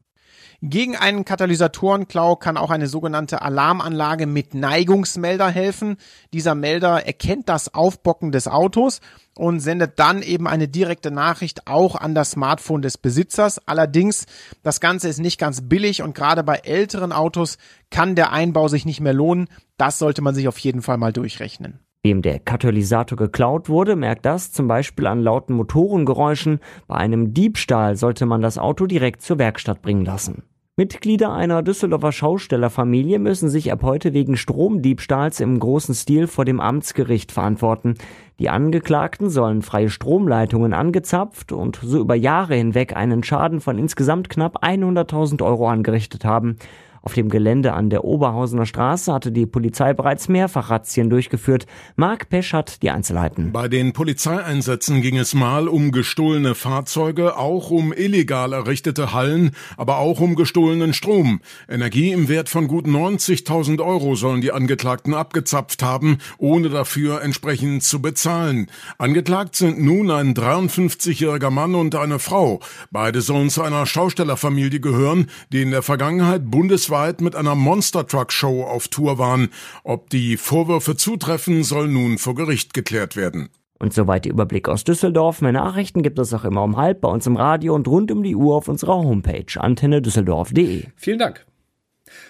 Gegen 0.64 0.94
einen 0.94 1.24
Katalysatorenklau 1.24 2.36
kann 2.36 2.56
auch 2.56 2.70
eine 2.70 2.86
sogenannte 2.86 3.42
Alarmanlage 3.42 4.28
mit 4.28 4.54
Neigungsmelder 4.54 5.48
helfen. 5.48 5.96
Dieser 6.32 6.54
Melder 6.54 7.04
erkennt 7.04 7.48
das 7.48 7.74
Aufbocken 7.74 8.30
des 8.30 8.46
Autos 8.46 9.00
und 9.34 9.58
sendet 9.58 9.98
dann 9.98 10.22
eben 10.22 10.46
eine 10.46 10.68
direkte 10.68 11.10
Nachricht 11.10 11.66
auch 11.66 11.96
an 11.96 12.14
das 12.14 12.30
Smartphone 12.30 12.80
des 12.80 12.96
Besitzers. 12.96 13.66
Allerdings, 13.66 14.26
das 14.62 14.78
Ganze 14.78 15.08
ist 15.08 15.18
nicht 15.18 15.40
ganz 15.40 15.62
billig 15.62 16.00
und 16.00 16.14
gerade 16.14 16.44
bei 16.44 16.58
älteren 16.58 17.10
Autos 17.10 17.58
kann 17.90 18.14
der 18.14 18.30
Einbau 18.30 18.68
sich 18.68 18.86
nicht 18.86 19.00
mehr 19.00 19.14
lohnen. 19.14 19.48
Das 19.78 19.98
sollte 19.98 20.22
man 20.22 20.36
sich 20.36 20.46
auf 20.46 20.58
jeden 20.58 20.80
Fall 20.80 20.96
mal 20.96 21.12
durchrechnen. 21.12 21.80
Wem 22.04 22.22
der 22.22 22.38
Katalysator 22.38 23.18
geklaut 23.18 23.68
wurde, 23.68 23.96
merkt 23.96 24.26
das 24.26 24.52
zum 24.52 24.68
Beispiel 24.68 25.08
an 25.08 25.22
lauten 25.22 25.54
Motorengeräuschen. 25.54 26.60
Bei 26.86 26.94
einem 26.94 27.34
Diebstahl 27.34 27.96
sollte 27.96 28.26
man 28.26 28.42
das 28.42 28.58
Auto 28.58 28.86
direkt 28.86 29.22
zur 29.22 29.40
Werkstatt 29.40 29.82
bringen 29.82 30.04
lassen. 30.04 30.44
Mitglieder 30.74 31.30
einer 31.34 31.62
Düsseldorfer 31.62 32.12
Schaustellerfamilie 32.12 33.18
müssen 33.18 33.50
sich 33.50 33.70
ab 33.70 33.82
heute 33.82 34.14
wegen 34.14 34.38
Stromdiebstahls 34.38 35.40
im 35.40 35.58
großen 35.58 35.94
Stil 35.94 36.26
vor 36.26 36.46
dem 36.46 36.60
Amtsgericht 36.60 37.30
verantworten. 37.30 37.96
Die 38.38 38.48
Angeklagten 38.48 39.28
sollen 39.28 39.60
freie 39.60 39.90
Stromleitungen 39.90 40.72
angezapft 40.72 41.52
und 41.52 41.78
so 41.82 42.00
über 42.00 42.14
Jahre 42.14 42.54
hinweg 42.54 42.96
einen 42.96 43.22
Schaden 43.22 43.60
von 43.60 43.76
insgesamt 43.76 44.30
knapp 44.30 44.64
100.000 44.64 45.44
Euro 45.44 45.68
angerichtet 45.68 46.24
haben. 46.24 46.56
Auf 47.04 47.14
dem 47.14 47.30
Gelände 47.30 47.72
an 47.72 47.90
der 47.90 48.04
Oberhausener 48.04 48.64
Straße 48.64 49.12
hatte 49.12 49.32
die 49.32 49.44
Polizei 49.44 49.92
bereits 49.92 50.28
mehrfach 50.28 50.70
Razzien 50.70 51.10
durchgeführt. 51.10 51.66
Marc 51.96 52.28
Pesch 52.28 52.52
hat 52.52 52.80
die 52.80 52.90
Einzelheiten. 52.90 53.50
Bei 53.50 53.66
den 53.66 53.92
Polizeieinsätzen 53.92 55.02
ging 55.02 55.18
es 55.18 55.34
mal 55.34 55.66
um 55.66 55.90
gestohlene 55.90 56.54
Fahrzeuge, 56.54 57.36
auch 57.36 57.72
um 57.72 57.92
illegal 57.92 58.52
errichtete 58.52 59.12
Hallen, 59.12 59.50
aber 59.76 59.98
auch 59.98 60.20
um 60.20 60.36
gestohlenen 60.36 60.94
Strom. 60.94 61.40
Energie 61.68 62.12
im 62.12 62.28
Wert 62.28 62.48
von 62.48 62.68
gut 62.68 62.86
90.000 62.86 63.84
Euro 63.84 64.14
sollen 64.14 64.40
die 64.40 64.52
Angeklagten 64.52 65.12
abgezapft 65.12 65.82
haben, 65.82 66.18
ohne 66.38 66.68
dafür 66.68 67.20
entsprechend 67.20 67.82
zu 67.82 68.00
bezahlen. 68.00 68.68
Angeklagt 68.98 69.56
sind 69.56 69.82
nun 69.82 70.08
ein 70.12 70.34
53-jähriger 70.34 71.50
Mann 71.50 71.74
und 71.74 71.96
eine 71.96 72.20
Frau. 72.20 72.60
Beide 72.92 73.22
sollen 73.22 73.50
zu 73.50 73.62
einer 73.62 73.86
Schaustellerfamilie 73.86 74.78
gehören, 74.78 75.26
die 75.52 75.62
in 75.62 75.72
der 75.72 75.82
Vergangenheit 75.82 76.48
bundesweit 76.48 76.91
weltweit 76.92 77.22
mit 77.22 77.34
einer 77.34 77.54
Monster 77.54 78.06
Truck 78.06 78.32
Show 78.32 78.64
auf 78.64 78.88
Tour 78.88 79.18
waren. 79.18 79.48
Ob 79.82 80.10
die 80.10 80.36
Vorwürfe 80.36 80.94
zutreffen, 80.94 81.64
soll 81.64 81.88
nun 81.88 82.18
vor 82.18 82.34
Gericht 82.34 82.74
geklärt 82.74 83.16
werden. 83.16 83.48
Und 83.78 83.94
soweit 83.94 84.26
der 84.26 84.32
Überblick 84.32 84.68
aus 84.68 84.84
Düsseldorf. 84.84 85.40
Mehr 85.40 85.52
Nachrichten 85.52 86.02
gibt 86.02 86.18
es 86.18 86.34
auch 86.34 86.44
immer 86.44 86.62
um 86.62 86.76
halb 86.76 87.00
bei 87.00 87.08
uns 87.08 87.26
im 87.26 87.36
Radio 87.36 87.74
und 87.74 87.88
rund 87.88 88.12
um 88.12 88.22
die 88.22 88.36
Uhr 88.36 88.54
auf 88.54 88.68
unserer 88.68 88.96
Homepage 88.96 89.46
antennedüsseldorf.de. 89.58 90.84
Vielen 90.96 91.18
Dank. 91.18 91.46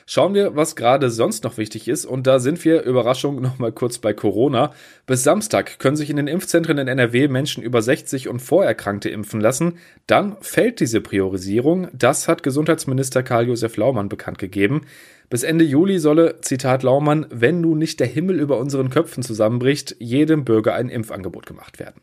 Schauen 0.06 0.34
wir, 0.34 0.56
was 0.56 0.76
gerade 0.76 1.10
sonst 1.10 1.44
noch 1.44 1.58
wichtig 1.58 1.88
ist. 1.88 2.04
Und 2.04 2.26
da 2.26 2.38
sind 2.38 2.64
wir, 2.64 2.82
Überraschung, 2.82 3.40
nochmal 3.42 3.72
kurz 3.72 3.98
bei 3.98 4.12
Corona. 4.12 4.72
Bis 5.06 5.22
Samstag 5.22 5.78
können 5.78 5.96
sich 5.96 6.10
in 6.10 6.16
den 6.16 6.28
Impfzentren 6.28 6.78
in 6.78 6.88
NRW 6.88 7.28
Menschen 7.28 7.62
über 7.62 7.82
60 7.82 8.28
und 8.28 8.40
Vorerkrankte 8.40 9.08
impfen 9.08 9.40
lassen. 9.40 9.78
Dann 10.06 10.36
fällt 10.40 10.80
diese 10.80 11.00
Priorisierung. 11.00 11.88
Das 11.92 12.28
hat 12.28 12.42
Gesundheitsminister 12.42 13.22
Karl-Josef 13.22 13.76
Laumann 13.76 14.08
bekannt 14.08 14.38
gegeben. 14.38 14.82
Bis 15.30 15.44
Ende 15.44 15.64
Juli 15.64 15.98
solle, 15.98 16.40
Zitat 16.42 16.82
Laumann, 16.82 17.26
wenn 17.30 17.62
nun 17.62 17.78
nicht 17.78 18.00
der 18.00 18.06
Himmel 18.06 18.38
über 18.38 18.58
unseren 18.58 18.90
Köpfen 18.90 19.22
zusammenbricht, 19.22 19.96
jedem 19.98 20.44
Bürger 20.44 20.74
ein 20.74 20.90
Impfangebot 20.90 21.46
gemacht 21.46 21.78
werden. 21.78 22.02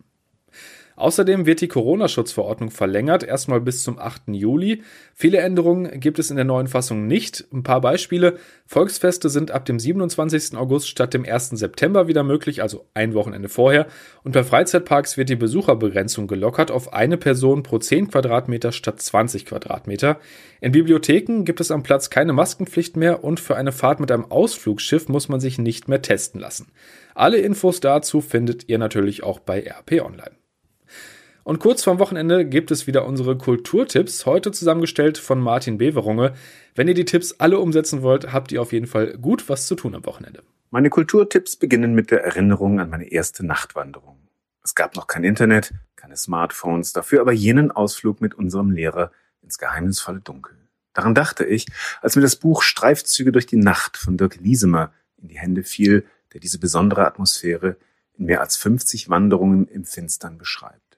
Außerdem 1.00 1.46
wird 1.46 1.62
die 1.62 1.70
Corona-Schutzverordnung 1.70 2.72
verlängert, 2.72 3.24
erstmal 3.24 3.62
bis 3.62 3.84
zum 3.84 3.98
8. 3.98 4.24
Juli. 4.34 4.84
Viele 5.14 5.38
Änderungen 5.38 5.98
gibt 6.02 6.20
es 6.20 6.30
in 6.30 6.36
der 6.36 6.44
neuen 6.44 6.68
Fassung 6.68 7.08
nicht. 7.08 7.46
Ein 7.54 7.64
paar 7.64 7.80
Beispiele. 7.80 8.38
Volksfeste 8.66 9.30
sind 9.30 9.52
ab 9.52 9.64
dem 9.64 9.80
27. 9.80 10.58
August 10.58 10.90
statt 10.90 11.14
dem 11.14 11.24
1. 11.24 11.52
September 11.52 12.10
wieder 12.10 12.24
möglich, 12.24 12.62
also 12.62 12.86
ein 12.94 13.14
Wochenende 13.14 13.48
vorher. 13.48 13.88
Und 14.26 14.34
bei 14.34 14.44
Freizeitparks 14.44 15.16
wird 15.16 15.30
die 15.30 15.38
Besucherbegrenzung 15.38 16.28
gelockert 16.28 16.70
auf 16.70 16.92
eine 16.92 17.16
Person 17.16 17.64
pro 17.64 17.78
10 17.78 18.12
Quadratmeter 18.12 18.74
statt 18.74 19.02
20 19.02 19.46
Quadratmeter. 19.46 20.20
In 20.60 20.74
Bibliotheken 20.74 21.46
gibt 21.46 21.62
es 21.62 21.72
am 21.72 21.82
Platz 21.82 22.10
keine 22.10 22.34
Maskenpflicht 22.34 22.98
mehr 22.98 23.24
und 23.24 23.40
für 23.40 23.56
eine 23.56 23.72
Fahrt 23.72 24.02
mit 24.02 24.12
einem 24.12 24.30
Ausflugsschiff 24.30 25.08
muss 25.08 25.30
man 25.30 25.40
sich 25.40 25.60
nicht 25.60 25.88
mehr 25.88 26.02
testen 26.02 26.42
lassen. 26.42 26.68
Alle 27.16 27.38
Infos 27.38 27.80
dazu 27.80 28.20
findet 28.20 28.68
ihr 28.68 28.80
natürlich 28.80 29.24
auch 29.24 29.40
bei 29.40 29.66
RP 29.66 30.02
Online. 30.02 30.39
Und 31.50 31.58
kurz 31.58 31.84
vorm 31.84 31.98
Wochenende 31.98 32.46
gibt 32.46 32.70
es 32.70 32.86
wieder 32.86 33.08
unsere 33.08 33.36
Kulturtipps, 33.36 34.28
heute 34.28 34.52
zusammengestellt 34.52 35.18
von 35.18 35.42
Martin 35.42 35.80
Beverunge. 35.80 36.36
Wenn 36.76 36.88
ihr 36.88 36.94
die 36.94 37.06
Tipps 37.06 37.38
alle 37.40 37.58
umsetzen 37.58 38.04
wollt, 38.04 38.32
habt 38.32 38.52
ihr 38.52 38.62
auf 38.62 38.72
jeden 38.72 38.86
Fall 38.86 39.18
gut 39.18 39.50
was 39.50 39.66
zu 39.66 39.74
tun 39.74 39.96
am 39.96 40.06
Wochenende. 40.06 40.44
Meine 40.70 40.92
Kulturtipps 40.92 41.56
beginnen 41.56 41.96
mit 41.96 42.12
der 42.12 42.24
Erinnerung 42.24 42.80
an 42.80 42.92
meine 42.92 43.12
erste 43.12 43.44
Nachtwanderung. 43.44 44.20
Es 44.64 44.76
gab 44.76 44.96
noch 44.96 45.08
kein 45.08 45.24
Internet, 45.24 45.74
keine 45.96 46.18
Smartphones, 46.18 46.94
dafür 46.94 47.20
aber 47.20 47.32
jenen 47.32 47.72
Ausflug 47.72 48.22
mit 48.22 48.36
unserem 48.36 48.70
Lehrer 48.70 49.12
ins 49.42 49.58
geheimnisvolle 49.58 50.20
Dunkel. 50.20 50.56
Daran 50.94 51.16
dachte 51.16 51.46
ich, 51.46 51.66
als 52.04 52.16
mir 52.16 52.22
das 52.22 52.36
Buch 52.36 52.62
Streifzüge 52.62 53.32
durch 53.32 53.48
die 53.48 53.58
Nacht 53.58 53.98
von 53.98 54.18
Dirk 54.18 54.36
Liesemer 54.36 54.94
in 55.18 55.30
die 55.30 55.40
Hände 55.40 55.64
fiel, 55.64 56.06
der 56.32 56.42
diese 56.42 56.60
besondere 56.60 57.08
Atmosphäre 57.08 57.76
in 58.14 58.26
mehr 58.26 58.42
als 58.42 58.56
50 58.56 59.10
Wanderungen 59.10 59.68
im 59.68 59.84
Finstern 59.84 60.38
beschreibt. 60.38 60.89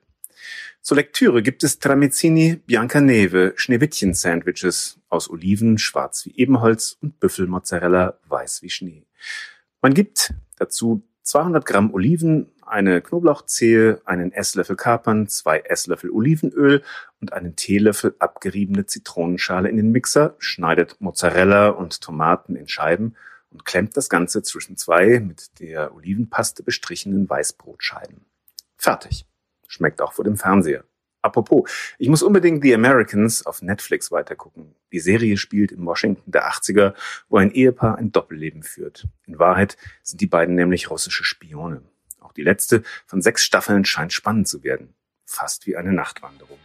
Zur 0.82 0.98
Lektüre 0.98 1.44
gibt 1.44 1.64
es 1.64 1.78
Tramezzini 1.78 2.56
Biancaneve 2.56 3.54
Schneewittchen-Sandwiches 3.56 5.00
aus 5.10 5.30
Oliven, 5.30 5.78
schwarz 5.78 6.26
wie 6.26 6.36
Ebenholz 6.36 6.98
und 7.02 7.20
Büffelmozzarella, 7.20 8.18
weiß 8.28 8.64
wie 8.64 8.72
Schnee. 8.72 9.06
Man 9.84 9.94
gibt 9.94 10.34
dazu 10.58 11.04
200 11.22 11.68
Gramm 11.68 11.94
Oliven, 11.94 12.52
eine 12.66 13.02
Knoblauchzehe, 13.04 14.02
einen 14.06 14.32
Esslöffel 14.32 14.76
Kapern, 14.76 15.28
zwei 15.28 15.60
Esslöffel 15.60 16.10
Olivenöl 16.10 16.82
und 17.20 17.32
einen 17.32 17.56
Teelöffel 17.56 18.16
abgeriebene 18.18 18.88
Zitronenschale 18.88 19.70
in 19.70 19.78
den 19.78 19.92
Mixer, 19.92 20.36
schneidet 20.40 21.00
Mozzarella 21.00 21.70
und 21.70 22.02
Tomaten 22.02 22.56
in 22.56 22.68
Scheiben 22.68 23.16
und 23.52 23.66
klemmt 23.66 23.96
das 23.98 24.10
Ganze 24.10 24.42
zwischen 24.42 24.78
zwei 24.78 25.20
mit 25.20 25.60
der 25.60 25.94
Olivenpaste 25.94 26.64
bestrichenen 26.64 27.30
Weißbrotscheiben. 27.30 28.26
Fertig. 28.78 29.28
Schmeckt 29.72 30.02
auch 30.02 30.12
vor 30.12 30.26
dem 30.26 30.36
Fernseher. 30.36 30.84
Apropos, 31.22 31.70
ich 31.98 32.10
muss 32.10 32.24
unbedingt 32.24 32.62
The 32.62 32.74
Americans 32.74 33.46
auf 33.46 33.62
Netflix 33.62 34.12
weitergucken. 34.12 34.76
Die 34.92 35.00
Serie 35.00 35.38
spielt 35.38 35.72
in 35.72 35.86
Washington 35.86 36.30
der 36.30 36.50
80er, 36.50 36.94
wo 37.30 37.38
ein 37.38 37.52
Ehepaar 37.52 37.98
ein 37.98 38.12
Doppelleben 38.12 38.64
führt. 38.64 39.08
In 39.28 39.40
Wahrheit 39.40 39.78
sind 40.04 40.20
die 40.20 40.28
beiden 40.28 40.56
nämlich 40.56 40.90
russische 40.90 41.24
Spione. 41.24 41.84
Auch 42.20 42.34
die 42.34 42.44
letzte 42.44 42.84
von 43.06 43.22
sechs 43.22 43.46
Staffeln 43.46 43.86
scheint 43.86 44.12
spannend 44.12 44.50
zu 44.50 44.62
werden. 44.62 44.94
Fast 45.26 45.68
wie 45.68 45.78
eine 45.78 45.94
Nachtwanderung. 45.94 46.58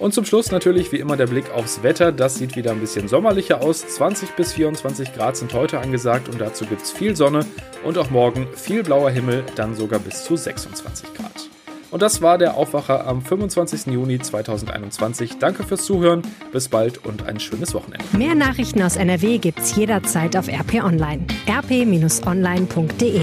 Und 0.00 0.14
zum 0.14 0.24
Schluss 0.24 0.50
natürlich 0.50 0.90
wie 0.90 0.98
immer 0.98 1.16
der 1.16 1.28
Blick 1.28 1.50
aufs 1.50 1.84
Wetter. 1.84 2.10
Das 2.10 2.34
sieht 2.34 2.56
wieder 2.56 2.72
ein 2.72 2.80
bisschen 2.80 3.06
sommerlicher 3.06 3.60
aus. 3.60 3.86
20 3.86 4.30
bis 4.30 4.54
24 4.54 5.14
Grad 5.14 5.36
sind 5.36 5.54
heute 5.54 5.78
angesagt 5.78 6.28
und 6.28 6.40
dazu 6.40 6.66
gibt 6.66 6.82
es 6.82 6.90
viel 6.90 7.14
Sonne 7.14 7.46
und 7.84 7.98
auch 7.98 8.10
morgen 8.10 8.48
viel 8.56 8.82
blauer 8.82 9.10
Himmel, 9.10 9.44
dann 9.54 9.76
sogar 9.76 10.00
bis 10.00 10.24
zu 10.24 10.34
26 10.34 11.14
Grad. 11.14 11.49
Und 11.90 12.02
das 12.02 12.22
war 12.22 12.38
der 12.38 12.56
Aufwacher 12.56 13.06
am 13.06 13.22
25. 13.22 13.86
Juni 13.92 14.18
2021. 14.18 15.38
Danke 15.38 15.64
fürs 15.64 15.84
Zuhören, 15.84 16.22
bis 16.52 16.68
bald 16.68 17.04
und 17.04 17.26
ein 17.26 17.40
schönes 17.40 17.74
Wochenende. 17.74 18.04
Mehr 18.16 18.34
Nachrichten 18.34 18.82
aus 18.82 18.96
NRW 18.96 19.38
gibt's 19.38 19.74
jederzeit 19.74 20.36
auf 20.36 20.48
RP 20.48 20.84
Online. 20.84 21.26
rp-online.de 21.48 23.22